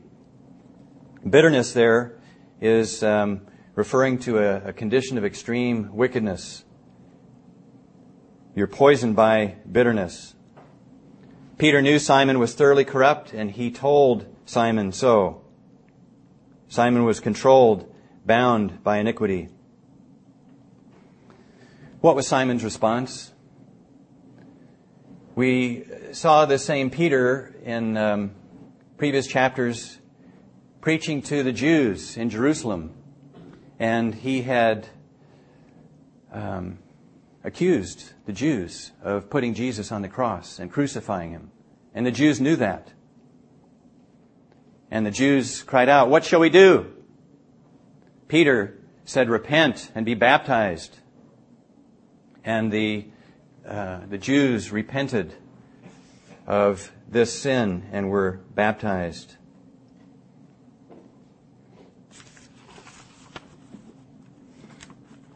Bitterness 1.28 1.72
there 1.72 2.18
is 2.60 3.02
um, 3.02 3.42
referring 3.78 4.18
to 4.18 4.38
a, 4.38 4.70
a 4.70 4.72
condition 4.72 5.16
of 5.16 5.24
extreme 5.24 5.88
wickedness. 5.94 6.64
You're 8.56 8.66
poisoned 8.66 9.14
by 9.14 9.54
bitterness. 9.70 10.34
Peter 11.58 11.80
knew 11.80 12.00
Simon 12.00 12.40
was 12.40 12.56
thoroughly 12.56 12.84
corrupt, 12.84 13.32
and 13.32 13.52
he 13.52 13.70
told 13.70 14.26
Simon 14.46 14.90
so. 14.90 15.44
Simon 16.66 17.04
was 17.04 17.20
controlled, 17.20 17.88
bound 18.26 18.82
by 18.82 18.98
iniquity. 18.98 19.48
What 22.00 22.16
was 22.16 22.26
Simon's 22.26 22.64
response? 22.64 23.30
We 25.36 25.84
saw 26.10 26.46
the 26.46 26.58
same 26.58 26.90
Peter 26.90 27.54
in 27.62 27.96
um, 27.96 28.32
previous 28.96 29.28
chapters 29.28 29.98
preaching 30.80 31.22
to 31.22 31.44
the 31.44 31.52
Jews 31.52 32.16
in 32.16 32.28
Jerusalem, 32.28 32.97
and 33.78 34.14
he 34.14 34.42
had 34.42 34.88
um, 36.32 36.78
accused 37.44 38.12
the 38.26 38.32
Jews 38.32 38.92
of 39.02 39.30
putting 39.30 39.54
Jesus 39.54 39.92
on 39.92 40.02
the 40.02 40.08
cross 40.08 40.58
and 40.58 40.70
crucifying 40.70 41.30
him. 41.30 41.50
And 41.94 42.04
the 42.04 42.10
Jews 42.10 42.40
knew 42.40 42.56
that. 42.56 42.92
And 44.90 45.04
the 45.04 45.10
Jews 45.10 45.62
cried 45.62 45.88
out, 45.88 46.08
What 46.08 46.24
shall 46.24 46.40
we 46.40 46.50
do? 46.50 46.92
Peter 48.26 48.78
said, 49.04 49.28
Repent 49.28 49.90
and 49.94 50.04
be 50.04 50.14
baptized. 50.14 50.98
And 52.44 52.72
the, 52.72 53.06
uh, 53.66 54.00
the 54.08 54.18
Jews 54.18 54.72
repented 54.72 55.34
of 56.46 56.90
this 57.08 57.38
sin 57.38 57.86
and 57.92 58.08
were 58.08 58.40
baptized. 58.54 59.36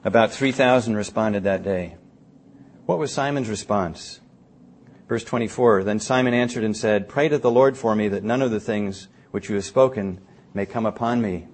About 0.05 0.33
3,000 0.33 0.97
responded 0.97 1.45
that 1.45 1.62
day. 1.62 1.97
What 2.87 2.99
was 2.99 3.12
Simon's 3.12 3.49
response? 3.49 4.21
Verse 5.09 5.23
24 5.23 5.85
Then 5.85 6.01
Simon 6.01 6.35
answered 6.35 6.65
and 6.65 6.77
said, 6.77 7.09
Pray 7.09 7.29
to 7.29 7.38
the 7.38 7.51
Lord 7.51 7.77
for 7.77 7.95
me 7.95 8.09
that 8.09 8.25
none 8.25 8.43
of 8.43 8.51
the 8.51 8.59
things 8.59 9.09
which 9.31 9.49
you 9.49 9.55
have 9.55 9.65
spoken 9.65 10.21
may 10.55 10.67
come 10.67 10.87
upon 10.87 11.23
me. 11.23 11.47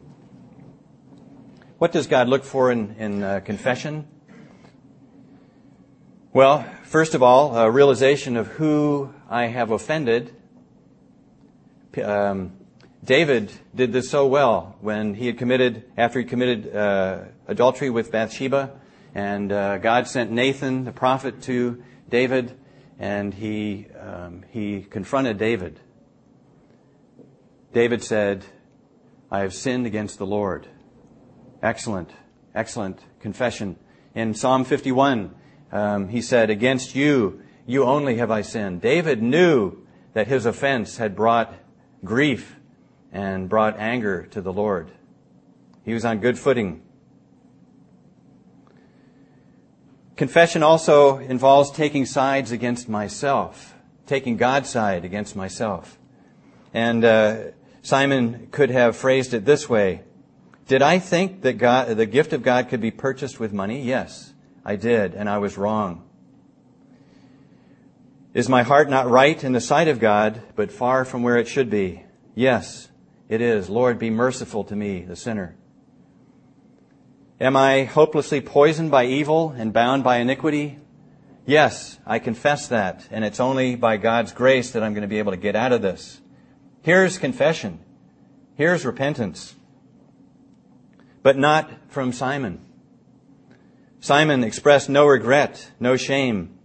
What 1.77 1.93
does 1.93 2.07
God 2.07 2.29
look 2.29 2.43
for 2.43 2.73
in, 2.73 2.95
in 2.99 3.23
uh, 3.23 3.41
confession? 3.41 4.09
Well, 6.33 6.67
first 6.85 7.15
of 7.15 7.23
all, 7.23 7.57
a 7.57 7.71
realization 7.71 8.37
of 8.37 8.49
who 8.49 9.13
I 9.29 9.47
have 9.47 9.71
offended. 9.71 10.35
Um, 12.03 12.58
David 13.05 13.53
did 13.75 13.93
this 13.93 14.11
so 14.11 14.27
well 14.27 14.77
when 14.81 15.15
he 15.15 15.27
had 15.27 15.39
committed, 15.39 15.85
after 15.97 16.19
he 16.19 16.25
committed 16.25 16.75
uh, 16.75 17.25
adultery 17.47 17.91
with 17.91 18.11
Bathsheba, 18.11 18.73
and 19.15 19.53
uh, 19.53 19.79
God 19.79 20.07
sent 20.07 20.31
Nathan, 20.31 20.85
the 20.85 20.93
prophet, 20.93 21.43
to 21.43 21.83
David, 22.09 22.59
and 22.99 23.33
he 23.33 23.87
um, 23.99 24.45
he 24.51 24.83
confronted 24.83 25.39
David. 25.39 25.81
David 27.73 28.03
said, 28.03 28.45
"I 29.31 29.41
have 29.41 29.55
sinned 29.55 29.87
against 29.87 30.19
the 30.19 30.27
Lord." 30.27 30.67
Excellent, 31.63 32.11
excellent 32.55 33.01
confession. 33.21 33.77
In 34.15 34.35
Psalm 34.35 34.65
51, 34.65 35.35
um, 35.71 36.09
he 36.09 36.21
said, 36.21 36.51
"Against 36.51 36.95
you, 36.97 37.43
you 37.67 37.85
only 37.85 38.17
have 38.17 38.31
I 38.31 38.43
sinned." 38.43 38.81
David 38.81 39.23
knew 39.23 39.79
that 40.15 40.27
his 40.27 40.47
offense 40.47 40.97
had 40.97 41.15
brought 41.15 41.55
grief 42.05 42.58
and 43.13 43.49
brought 43.49 43.79
anger 43.79 44.27
to 44.27 44.41
the 44.41 44.53
Lord. 44.53 44.91
He 45.85 45.95
was 45.95 46.05
on 46.05 46.19
good 46.19 46.39
footing. 46.39 46.83
Confession 50.17 50.63
also 50.63 51.19
involves 51.19 51.71
taking 51.71 52.05
sides 52.05 52.51
against 52.51 52.89
myself, 52.89 53.75
taking 54.07 54.37
God's 54.37 54.69
side 54.69 55.05
against 55.05 55.37
myself. 55.37 55.97
And 56.75 57.05
uh, 57.05 57.39
Simon 57.83 58.49
could 58.51 58.71
have 58.71 58.97
phrased 58.97 59.33
it 59.33 59.45
this 59.45 59.69
way 59.69 60.03
Did 60.67 60.83
I 60.83 60.99
think 60.99 61.43
that 61.43 61.55
God, 61.55 61.97
the 61.97 62.05
gift 62.05 62.33
of 62.33 62.43
God 62.43 62.69
could 62.69 62.81
be 62.81 62.91
purchased 62.91 63.39
with 63.39 63.53
money? 63.53 63.83
Yes, 63.83 64.33
I 64.65 64.77
did, 64.77 65.15
and 65.15 65.29
I 65.29 65.39
was 65.39 65.57
wrong. 65.57 66.05
Is 68.35 68.49
my 68.49 68.63
heart 68.63 68.91
not 68.91 69.09
right 69.09 69.43
in 69.43 69.53
the 69.53 69.61
sight 69.61 69.89
of 69.89 70.01
God, 70.01 70.43
but 70.55 70.71
far 70.71 71.05
from 71.05 71.23
where 71.23 71.37
it 71.37 71.49
should 71.49 71.71
be? 71.71 72.05
Yes, 72.35 72.88
it 73.29 73.41
is. 73.41 73.69
Lord, 73.69 73.99
be 73.99 74.11
merciful 74.11 74.65
to 74.65 74.77
me, 74.77 75.03
the 75.03 75.17
sinner. 75.17 75.57
Am 77.41 77.57
I 77.57 77.85
hopelessly 77.85 78.41
poisoned 78.41 78.91
by 78.91 79.05
evil 79.05 79.51
and 79.57 79.73
bound 79.73 80.03
by 80.03 80.17
iniquity? 80.17 80.79
Yes, 81.47 81.99
I 82.05 82.19
confess 82.19 82.69
that, 82.69 83.07
and 83.11 83.25
it's 83.25 83.41
only 83.41 83.77
by 83.77 83.97
God's 83.97 84.33
grace 84.33 84.73
that 84.73 84.83
I'm 84.83 84.93
going 84.93 85.03
to 85.03 85.09
be 85.09 85.19
able 85.19 85.33
to 85.33 85.39
get 85.39 85.57
out 85.57 85.73
of 85.73 85.83
this. 85.83 86.21
Here's 86.83 87.17
confession. 87.17 87.81
Here's 88.57 88.85
repentance. 88.85 89.55
But 91.23 91.39
not 91.39 91.71
from 91.89 92.13
Simon. 92.13 92.61
Simon 94.01 94.45
expressed 94.45 94.89
no 94.89 95.07
regret, 95.07 95.71
no 95.79 95.97
shame. 95.97 96.59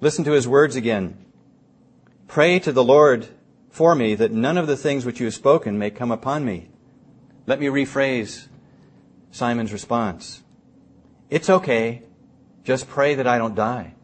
Listen 0.00 0.24
to 0.24 0.32
his 0.32 0.46
words 0.46 0.76
again. 0.76 1.24
Pray 2.26 2.58
to 2.58 2.72
the 2.72 2.84
Lord 2.84 3.26
for 3.78 3.94
me 3.94 4.16
that 4.16 4.32
none 4.32 4.58
of 4.58 4.66
the 4.66 4.76
things 4.76 5.06
which 5.06 5.20
you 5.20 5.26
have 5.26 5.34
spoken 5.34 5.78
may 5.78 5.88
come 5.88 6.10
upon 6.10 6.44
me. 6.44 6.68
Let 7.46 7.60
me 7.60 7.66
rephrase 7.66 8.48
Simon's 9.30 9.72
response. 9.72 10.42
It's 11.30 11.48
okay. 11.48 12.02
Just 12.64 12.88
pray 12.88 13.14
that 13.14 13.28
I 13.28 13.38
don't 13.38 13.54
die. 13.54 13.94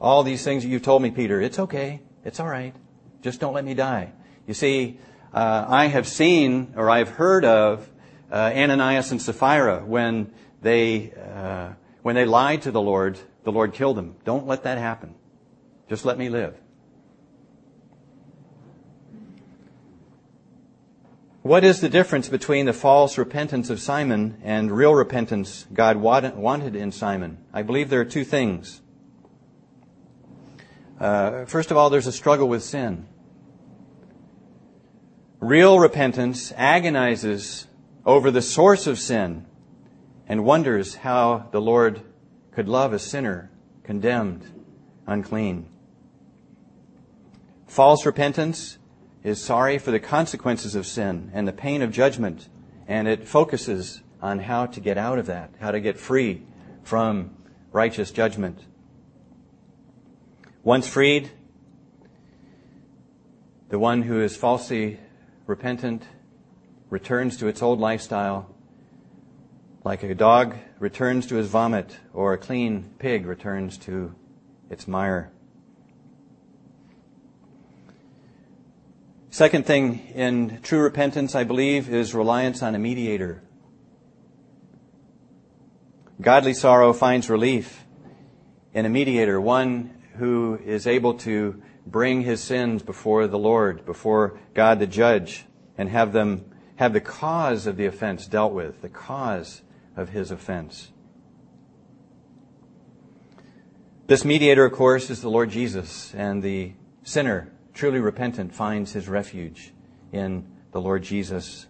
All 0.00 0.24
these 0.24 0.42
things 0.42 0.64
that 0.64 0.68
you've 0.70 0.82
told 0.82 1.02
me, 1.02 1.12
Peter, 1.12 1.40
it's 1.40 1.60
okay. 1.60 2.02
It's 2.24 2.40
all 2.40 2.48
right. 2.48 2.74
Just 3.22 3.38
don't 3.38 3.54
let 3.54 3.64
me 3.64 3.74
die. 3.74 4.12
You 4.48 4.54
see, 4.54 4.98
uh, 5.32 5.66
I 5.68 5.86
have 5.86 6.08
seen 6.08 6.74
or 6.76 6.90
I've 6.90 7.10
heard 7.10 7.44
of 7.44 7.88
uh, 8.28 8.50
Ananias 8.52 9.12
and 9.12 9.22
Sapphira 9.22 9.84
when 9.84 10.32
they 10.62 11.12
uh, 11.12 11.74
when 12.02 12.16
they 12.16 12.24
lied 12.24 12.62
to 12.62 12.72
the 12.72 12.82
Lord. 12.82 13.20
The 13.44 13.52
Lord 13.52 13.72
killed 13.72 13.96
them. 13.96 14.16
Don't 14.24 14.48
let 14.48 14.64
that 14.64 14.78
happen. 14.78 15.14
Just 15.88 16.04
let 16.04 16.18
me 16.18 16.28
live. 16.28 16.58
What 21.46 21.62
is 21.62 21.80
the 21.80 21.88
difference 21.88 22.28
between 22.28 22.66
the 22.66 22.72
false 22.72 23.16
repentance 23.16 23.70
of 23.70 23.78
Simon 23.78 24.40
and 24.42 24.68
real 24.68 24.92
repentance 24.92 25.64
God 25.72 25.96
wanted 25.96 26.74
in 26.74 26.90
Simon? 26.90 27.38
I 27.52 27.62
believe 27.62 27.88
there 27.88 28.00
are 28.00 28.04
two 28.04 28.24
things. 28.24 28.82
Uh, 30.98 31.44
first 31.44 31.70
of 31.70 31.76
all, 31.76 31.88
there's 31.88 32.08
a 32.08 32.12
struggle 32.12 32.48
with 32.48 32.64
sin. 32.64 33.06
Real 35.38 35.78
repentance 35.78 36.52
agonizes 36.56 37.68
over 38.04 38.32
the 38.32 38.42
source 38.42 38.88
of 38.88 38.98
sin 38.98 39.46
and 40.26 40.44
wonders 40.44 40.96
how 40.96 41.48
the 41.52 41.60
Lord 41.60 42.02
could 42.50 42.68
love 42.68 42.92
a 42.92 42.98
sinner 42.98 43.52
condemned, 43.84 44.44
unclean. 45.06 45.68
False 47.68 48.04
repentance 48.04 48.78
is 49.26 49.42
sorry 49.42 49.76
for 49.76 49.90
the 49.90 49.98
consequences 49.98 50.76
of 50.76 50.86
sin 50.86 51.32
and 51.34 51.48
the 51.48 51.52
pain 51.52 51.82
of 51.82 51.90
judgment, 51.90 52.48
and 52.86 53.08
it 53.08 53.26
focuses 53.26 54.00
on 54.22 54.38
how 54.38 54.66
to 54.66 54.78
get 54.78 54.96
out 54.96 55.18
of 55.18 55.26
that, 55.26 55.50
how 55.58 55.72
to 55.72 55.80
get 55.80 55.98
free 55.98 56.40
from 56.84 57.36
righteous 57.72 58.12
judgment. 58.12 58.64
Once 60.62 60.86
freed, 60.86 61.28
the 63.68 63.80
one 63.80 64.02
who 64.02 64.20
is 64.20 64.36
falsely 64.36 65.00
repentant 65.46 66.04
returns 66.88 67.36
to 67.36 67.48
its 67.48 67.62
old 67.62 67.80
lifestyle 67.80 68.54
like 69.82 70.04
a 70.04 70.14
dog 70.14 70.54
returns 70.78 71.26
to 71.26 71.34
his 71.34 71.48
vomit 71.48 71.98
or 72.14 72.32
a 72.32 72.38
clean 72.38 72.94
pig 73.00 73.26
returns 73.26 73.76
to 73.76 74.14
its 74.70 74.86
mire. 74.86 75.32
Second 79.36 79.66
thing 79.66 79.98
in 80.14 80.60
true 80.62 80.78
repentance, 80.78 81.34
I 81.34 81.44
believe, 81.44 81.92
is 81.92 82.14
reliance 82.14 82.62
on 82.62 82.74
a 82.74 82.78
mediator. 82.78 83.42
Godly 86.18 86.54
sorrow 86.54 86.94
finds 86.94 87.28
relief 87.28 87.84
in 88.72 88.86
a 88.86 88.88
mediator, 88.88 89.38
one 89.38 89.94
who 90.14 90.58
is 90.64 90.86
able 90.86 91.18
to 91.18 91.62
bring 91.86 92.22
his 92.22 92.42
sins 92.42 92.82
before 92.82 93.26
the 93.26 93.38
Lord, 93.38 93.84
before 93.84 94.40
God 94.54 94.78
the 94.78 94.86
judge, 94.86 95.44
and 95.76 95.90
have 95.90 96.14
them 96.14 96.46
have 96.76 96.94
the 96.94 97.02
cause 97.02 97.66
of 97.66 97.76
the 97.76 97.84
offense 97.84 98.26
dealt 98.26 98.54
with, 98.54 98.80
the 98.80 98.88
cause 98.88 99.60
of 99.98 100.08
his 100.08 100.30
offense. 100.30 100.92
This 104.06 104.24
mediator, 104.24 104.64
of 104.64 104.72
course, 104.72 105.10
is 105.10 105.20
the 105.20 105.28
Lord 105.28 105.50
Jesus, 105.50 106.14
and 106.14 106.42
the 106.42 106.72
sinner, 107.02 107.52
truly 107.76 108.00
repentant, 108.00 108.52
finds 108.52 108.92
his 108.92 109.08
refuge 109.08 109.72
in 110.10 110.44
the 110.72 110.80
Lord 110.80 111.04
Jesus. 111.04 111.66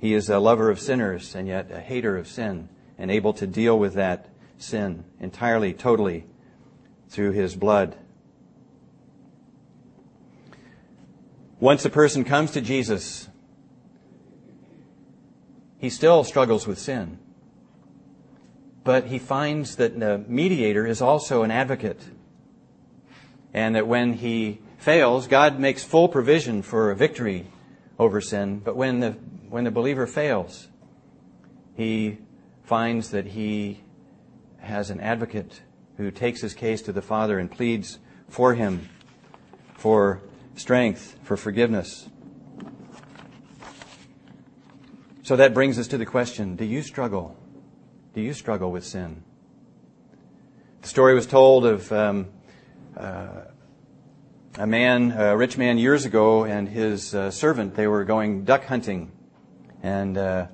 He 0.00 0.14
is 0.14 0.28
a 0.28 0.40
lover 0.40 0.70
of 0.70 0.80
sinners 0.80 1.34
and 1.36 1.46
yet 1.46 1.70
a 1.70 1.80
hater 1.80 2.16
of 2.16 2.26
sin, 2.26 2.68
and 2.96 3.10
able 3.10 3.32
to 3.34 3.46
deal 3.46 3.78
with 3.78 3.94
that 3.94 4.28
sin 4.56 5.04
entirely, 5.20 5.72
totally 5.72 6.26
through 7.08 7.30
his 7.30 7.54
blood. 7.54 7.96
Once 11.60 11.84
a 11.84 11.90
person 11.90 12.24
comes 12.24 12.50
to 12.50 12.60
Jesus, 12.60 13.28
he 15.78 15.88
still 15.88 16.24
struggles 16.24 16.66
with 16.66 16.78
sin 16.78 17.18
but 18.88 19.04
he 19.08 19.18
finds 19.18 19.76
that 19.76 20.00
the 20.00 20.16
mediator 20.26 20.86
is 20.86 21.02
also 21.02 21.42
an 21.42 21.50
advocate. 21.50 22.00
And 23.52 23.74
that 23.74 23.86
when 23.86 24.14
he 24.14 24.60
fails, 24.78 25.26
God 25.26 25.58
makes 25.58 25.84
full 25.84 26.08
provision 26.08 26.62
for 26.62 26.90
a 26.90 26.96
victory 26.96 27.46
over 27.98 28.20
sin. 28.20 28.60
But 28.60 28.76
when 28.76 29.00
the, 29.00 29.10
when 29.50 29.64
the 29.64 29.70
believer 29.70 30.06
fails, 30.06 30.68
he 31.76 32.18
finds 32.64 33.10
that 33.10 33.26
he 33.26 33.82
has 34.60 34.90
an 34.90 35.00
advocate 35.00 35.62
who 35.96 36.10
takes 36.10 36.40
his 36.40 36.54
case 36.54 36.80
to 36.82 36.92
the 36.92 37.02
Father 37.02 37.38
and 37.38 37.50
pleads 37.50 37.98
for 38.28 38.54
him 38.54 38.88
for 39.74 40.22
strength, 40.54 41.18
for 41.22 41.36
forgiveness. 41.36 42.08
So 45.22 45.36
that 45.36 45.52
brings 45.52 45.78
us 45.78 45.88
to 45.88 45.98
the 45.98 46.06
question 46.06 46.56
do 46.56 46.64
you 46.64 46.82
struggle 46.82 47.36
do 48.14 48.20
you 48.20 48.32
struggle 48.32 48.72
with 48.72 48.84
sin? 48.84 49.22
The 50.82 50.88
story 50.88 51.14
was 51.14 51.26
told 51.26 51.66
of 51.66 51.92
um, 51.92 52.28
uh, 52.96 53.42
a 54.58 54.66
man, 54.66 55.12
a 55.12 55.36
rich 55.36 55.56
man 55.56 55.78
years 55.78 56.04
ago, 56.04 56.42
and 56.42 56.68
his 56.68 57.14
uh, 57.14 57.30
servant. 57.30 57.76
They 57.76 57.86
were 57.86 58.04
going 58.04 58.44
duck 58.44 58.64
hunting, 58.64 59.12
and 59.84 60.18
uh, 60.18 60.48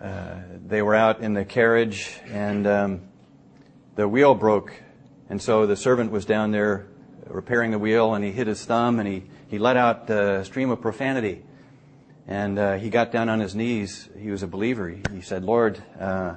uh 0.00 0.34
they 0.64 0.80
were 0.80 0.94
out 0.94 1.20
in 1.22 1.34
the 1.34 1.44
carriage, 1.44 2.16
and 2.26 2.64
um, 2.68 3.00
the 3.96 4.06
wheel 4.06 4.36
broke, 4.36 4.72
and 5.28 5.42
so 5.42 5.66
the 5.66 5.74
servant 5.74 6.12
was 6.12 6.24
down 6.24 6.52
there 6.52 6.86
repairing 7.26 7.72
the 7.72 7.80
wheel, 7.80 8.14
and 8.14 8.24
he 8.24 8.30
hit 8.30 8.46
his 8.46 8.64
thumb, 8.64 9.00
and 9.00 9.08
he 9.08 9.24
he 9.48 9.58
let 9.58 9.76
out 9.76 10.08
a 10.08 10.44
stream 10.44 10.70
of 10.70 10.80
profanity. 10.80 11.42
And 12.28 12.56
uh, 12.56 12.74
he 12.76 12.88
got 12.88 13.10
down 13.10 13.28
on 13.28 13.40
his 13.40 13.56
knees. 13.56 14.08
He 14.16 14.30
was 14.30 14.44
a 14.44 14.46
believer. 14.46 14.88
He, 14.88 15.22
said, 15.22 15.42
Lord, 15.42 15.82
uh, 15.98 16.36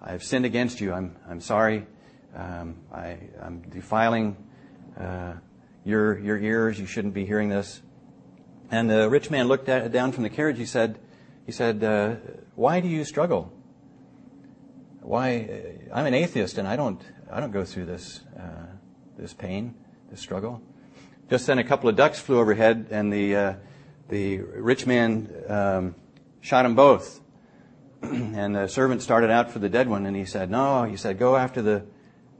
I 0.00 0.12
have 0.12 0.22
sinned 0.22 0.44
against 0.44 0.80
you. 0.80 0.92
I'm, 0.92 1.16
I'm 1.28 1.40
sorry. 1.40 1.84
Um, 2.32 2.76
I, 2.94 3.18
am 3.42 3.62
defiling 3.68 4.36
uh, 5.00 5.32
your, 5.84 6.18
your 6.18 6.38
ears. 6.38 6.78
You 6.78 6.86
shouldn't 6.86 7.14
be 7.14 7.24
hearing 7.24 7.48
this. 7.48 7.82
And 8.70 8.88
the 8.90 9.08
rich 9.08 9.30
man 9.30 9.48
looked 9.48 9.68
at, 9.68 9.90
down 9.90 10.12
from 10.12 10.22
the 10.22 10.30
carriage. 10.30 10.58
He 10.58 10.66
said, 10.66 10.98
he 11.46 11.52
said 11.52 11.82
uh, 11.82 12.16
Why 12.54 12.80
do 12.80 12.88
you 12.88 13.04
struggle? 13.04 13.52
Why? 15.00 15.48
Uh, 15.90 15.94
I'm 15.94 16.06
an 16.06 16.14
atheist 16.14 16.58
and 16.58 16.68
I 16.68 16.76
don't, 16.76 17.02
I 17.30 17.40
don't 17.40 17.52
go 17.52 17.64
through 17.64 17.86
this, 17.86 18.20
uh, 18.38 18.66
this 19.18 19.32
pain, 19.32 19.74
this 20.10 20.20
struggle. 20.20 20.62
Just 21.28 21.46
then 21.46 21.58
a 21.58 21.64
couple 21.64 21.88
of 21.88 21.96
ducks 21.96 22.18
flew 22.20 22.38
overhead 22.38 22.88
and 22.90 23.12
the 23.12 23.56
the 24.10 24.38
rich 24.38 24.86
man 24.86 25.32
um, 25.48 25.94
shot 26.40 26.64
them 26.64 26.74
both. 26.74 27.20
and 28.02 28.56
the 28.56 28.66
servant 28.66 29.02
started 29.02 29.30
out 29.30 29.50
for 29.50 29.60
the 29.60 29.68
dead 29.68 29.88
one, 29.88 30.04
and 30.04 30.16
he 30.16 30.24
said, 30.24 30.50
"No," 30.50 30.84
he 30.84 30.96
said, 30.96 31.18
"Go 31.18 31.36
after 31.36 31.62
the, 31.62 31.84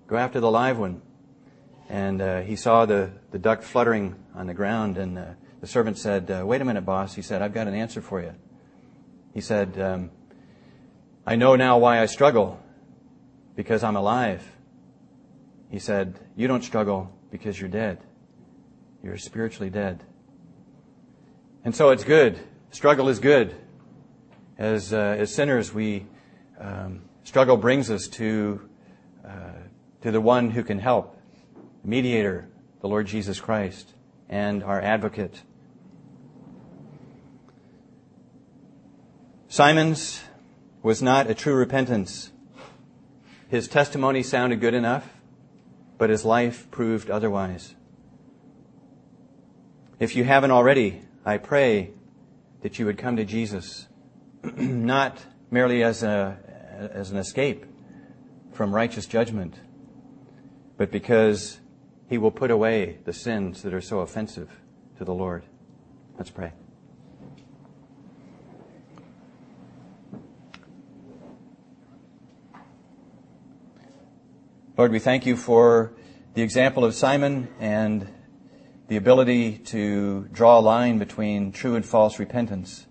go 0.06 0.16
after 0.16 0.40
the 0.40 0.50
live 0.50 0.78
one." 0.78 1.00
And 1.90 2.22
uh, 2.22 2.40
he 2.42 2.54
saw 2.54 2.86
the 2.86 3.10
the 3.32 3.38
duck 3.38 3.62
fluttering 3.62 4.14
on 4.36 4.46
the 4.46 4.54
ground, 4.54 4.96
and 4.96 5.18
uh, 5.18 5.24
the 5.60 5.66
servant 5.66 5.98
said, 5.98 6.30
uh, 6.30 6.46
"Wait 6.46 6.60
a 6.60 6.64
minute, 6.64 6.86
boss." 6.86 7.16
He 7.16 7.22
said, 7.22 7.42
"I've 7.42 7.52
got 7.52 7.66
an 7.66 7.74
answer 7.74 8.00
for 8.00 8.22
you." 8.22 8.32
He 9.34 9.40
said, 9.40 9.78
um, 9.80 10.10
"I 11.26 11.34
know 11.34 11.56
now 11.56 11.78
why 11.78 12.00
I 12.00 12.06
struggle, 12.06 12.60
because 13.56 13.82
I'm 13.82 13.96
alive." 13.96 14.40
He 15.68 15.80
said, 15.80 16.20
"You 16.36 16.46
don't 16.46 16.62
struggle 16.62 17.10
because 17.32 17.60
you're 17.60 17.68
dead. 17.68 17.98
You're 19.02 19.18
spiritually 19.18 19.70
dead." 19.70 20.04
And 21.64 21.74
so 21.74 21.90
it's 21.90 22.04
good. 22.04 22.38
Struggle 22.70 23.08
is 23.08 23.18
good. 23.18 23.54
As, 24.56 24.92
uh, 24.92 25.16
as 25.18 25.34
sinners, 25.34 25.74
we, 25.74 26.06
um, 26.60 27.02
struggle 27.24 27.56
brings 27.56 27.90
us 27.90 28.06
to, 28.08 28.68
uh, 29.26 29.58
to 30.02 30.12
the 30.12 30.20
one 30.20 30.50
who 30.50 30.62
can 30.62 30.78
help, 30.78 31.19
mediator, 31.84 32.48
the 32.80 32.88
Lord 32.88 33.06
Jesus 33.06 33.40
Christ, 33.40 33.92
and 34.28 34.62
our 34.62 34.80
advocate. 34.80 35.42
Simon's 39.48 40.20
was 40.82 41.02
not 41.02 41.28
a 41.28 41.34
true 41.34 41.54
repentance. 41.54 42.30
His 43.48 43.68
testimony 43.68 44.22
sounded 44.22 44.60
good 44.60 44.74
enough, 44.74 45.08
but 45.98 46.08
his 46.08 46.24
life 46.24 46.70
proved 46.70 47.10
otherwise. 47.10 47.74
If 49.98 50.16
you 50.16 50.24
haven't 50.24 50.50
already, 50.50 51.02
I 51.26 51.36
pray 51.36 51.90
that 52.62 52.78
you 52.78 52.86
would 52.86 52.96
come 52.96 53.16
to 53.16 53.24
Jesus, 53.24 53.86
not 54.42 55.18
merely 55.50 55.82
as, 55.82 56.02
a, 56.02 56.38
as 56.94 57.10
an 57.10 57.18
escape 57.18 57.66
from 58.52 58.74
righteous 58.74 59.06
judgment, 59.06 59.54
but 60.76 60.90
because 60.90 61.59
he 62.10 62.18
will 62.18 62.32
put 62.32 62.50
away 62.50 62.98
the 63.04 63.12
sins 63.12 63.62
that 63.62 63.72
are 63.72 63.80
so 63.80 64.00
offensive 64.00 64.50
to 64.98 65.04
the 65.04 65.14
Lord. 65.14 65.44
Let's 66.18 66.28
pray. 66.28 66.52
Lord, 74.76 74.90
we 74.90 74.98
thank 74.98 75.24
you 75.24 75.36
for 75.36 75.92
the 76.34 76.42
example 76.42 76.84
of 76.84 76.94
Simon 76.94 77.48
and 77.60 78.08
the 78.88 78.96
ability 78.96 79.58
to 79.58 80.26
draw 80.32 80.58
a 80.58 80.60
line 80.60 80.98
between 80.98 81.52
true 81.52 81.76
and 81.76 81.86
false 81.86 82.18
repentance. 82.18 82.86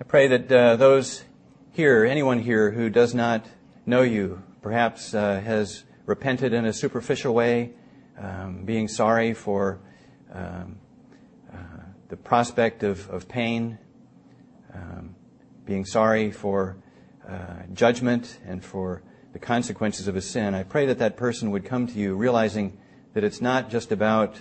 I 0.00 0.04
pray 0.04 0.28
that 0.28 0.50
uh, 0.50 0.76
those 0.76 1.24
here, 1.72 2.06
anyone 2.06 2.38
here 2.38 2.70
who 2.70 2.88
does 2.88 3.14
not 3.14 3.44
know 3.84 4.00
you, 4.00 4.42
perhaps 4.62 5.12
uh, 5.12 5.40
has 5.40 5.84
repented 6.06 6.54
in 6.54 6.64
a 6.64 6.72
superficial 6.72 7.34
way, 7.34 7.74
um, 8.18 8.64
being 8.64 8.88
sorry 8.88 9.34
for 9.34 9.80
um, 10.32 10.78
uh, 11.52 11.56
the 12.08 12.16
prospect 12.16 12.82
of, 12.82 13.08
of 13.10 13.28
pain, 13.28 13.78
um, 14.74 15.14
being 15.64 15.84
sorry 15.84 16.30
for 16.30 16.76
uh, 17.28 17.62
judgment 17.72 18.38
and 18.46 18.64
for 18.64 19.02
the 19.32 19.38
consequences 19.38 20.08
of 20.08 20.16
a 20.16 20.20
sin. 20.20 20.54
I 20.54 20.62
pray 20.62 20.86
that 20.86 20.98
that 20.98 21.16
person 21.16 21.50
would 21.50 21.64
come 21.64 21.86
to 21.86 21.94
you 21.94 22.14
realizing 22.14 22.78
that 23.14 23.24
it's 23.24 23.40
not 23.40 23.70
just 23.70 23.92
about 23.92 24.40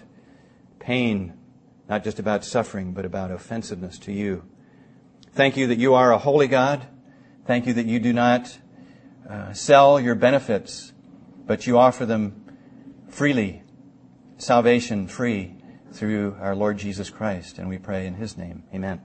pain, 0.80 1.34
not 1.90 2.04
just 2.04 2.20
about 2.20 2.46
suffering, 2.46 2.94
but 2.94 3.06
about 3.06 3.32
offensiveness 3.32 3.98
to 4.00 4.12
you. 4.12 4.44
Thank 5.34 5.58
you 5.58 5.68
that 5.68 5.78
you 5.78 5.94
are 5.94 6.12
a 6.12 6.18
holy 6.18 6.48
God. 6.48 6.88
Thank 7.46 7.68
you 7.68 7.74
that 7.74 7.86
you 7.86 8.00
do 8.00 8.14
not 8.14 8.58
uh, 9.30 9.54
sell 9.54 10.00
your 10.00 10.16
benefits, 10.16 10.94
but 11.46 11.68
you 11.68 11.78
offer 11.78 12.06
them 12.06 12.44
freely, 13.10 13.64
salvation 14.38 15.08
free 15.08 15.56
through 15.92 16.38
our 16.40 16.56
Lord 16.56 16.78
Jesus 16.78 17.10
Christ. 17.10 17.58
And 17.58 17.68
we 17.70 17.78
pray 17.78 18.06
in 18.06 18.16
His 18.16 18.38
name. 18.38 18.64
Amen. 18.74 19.02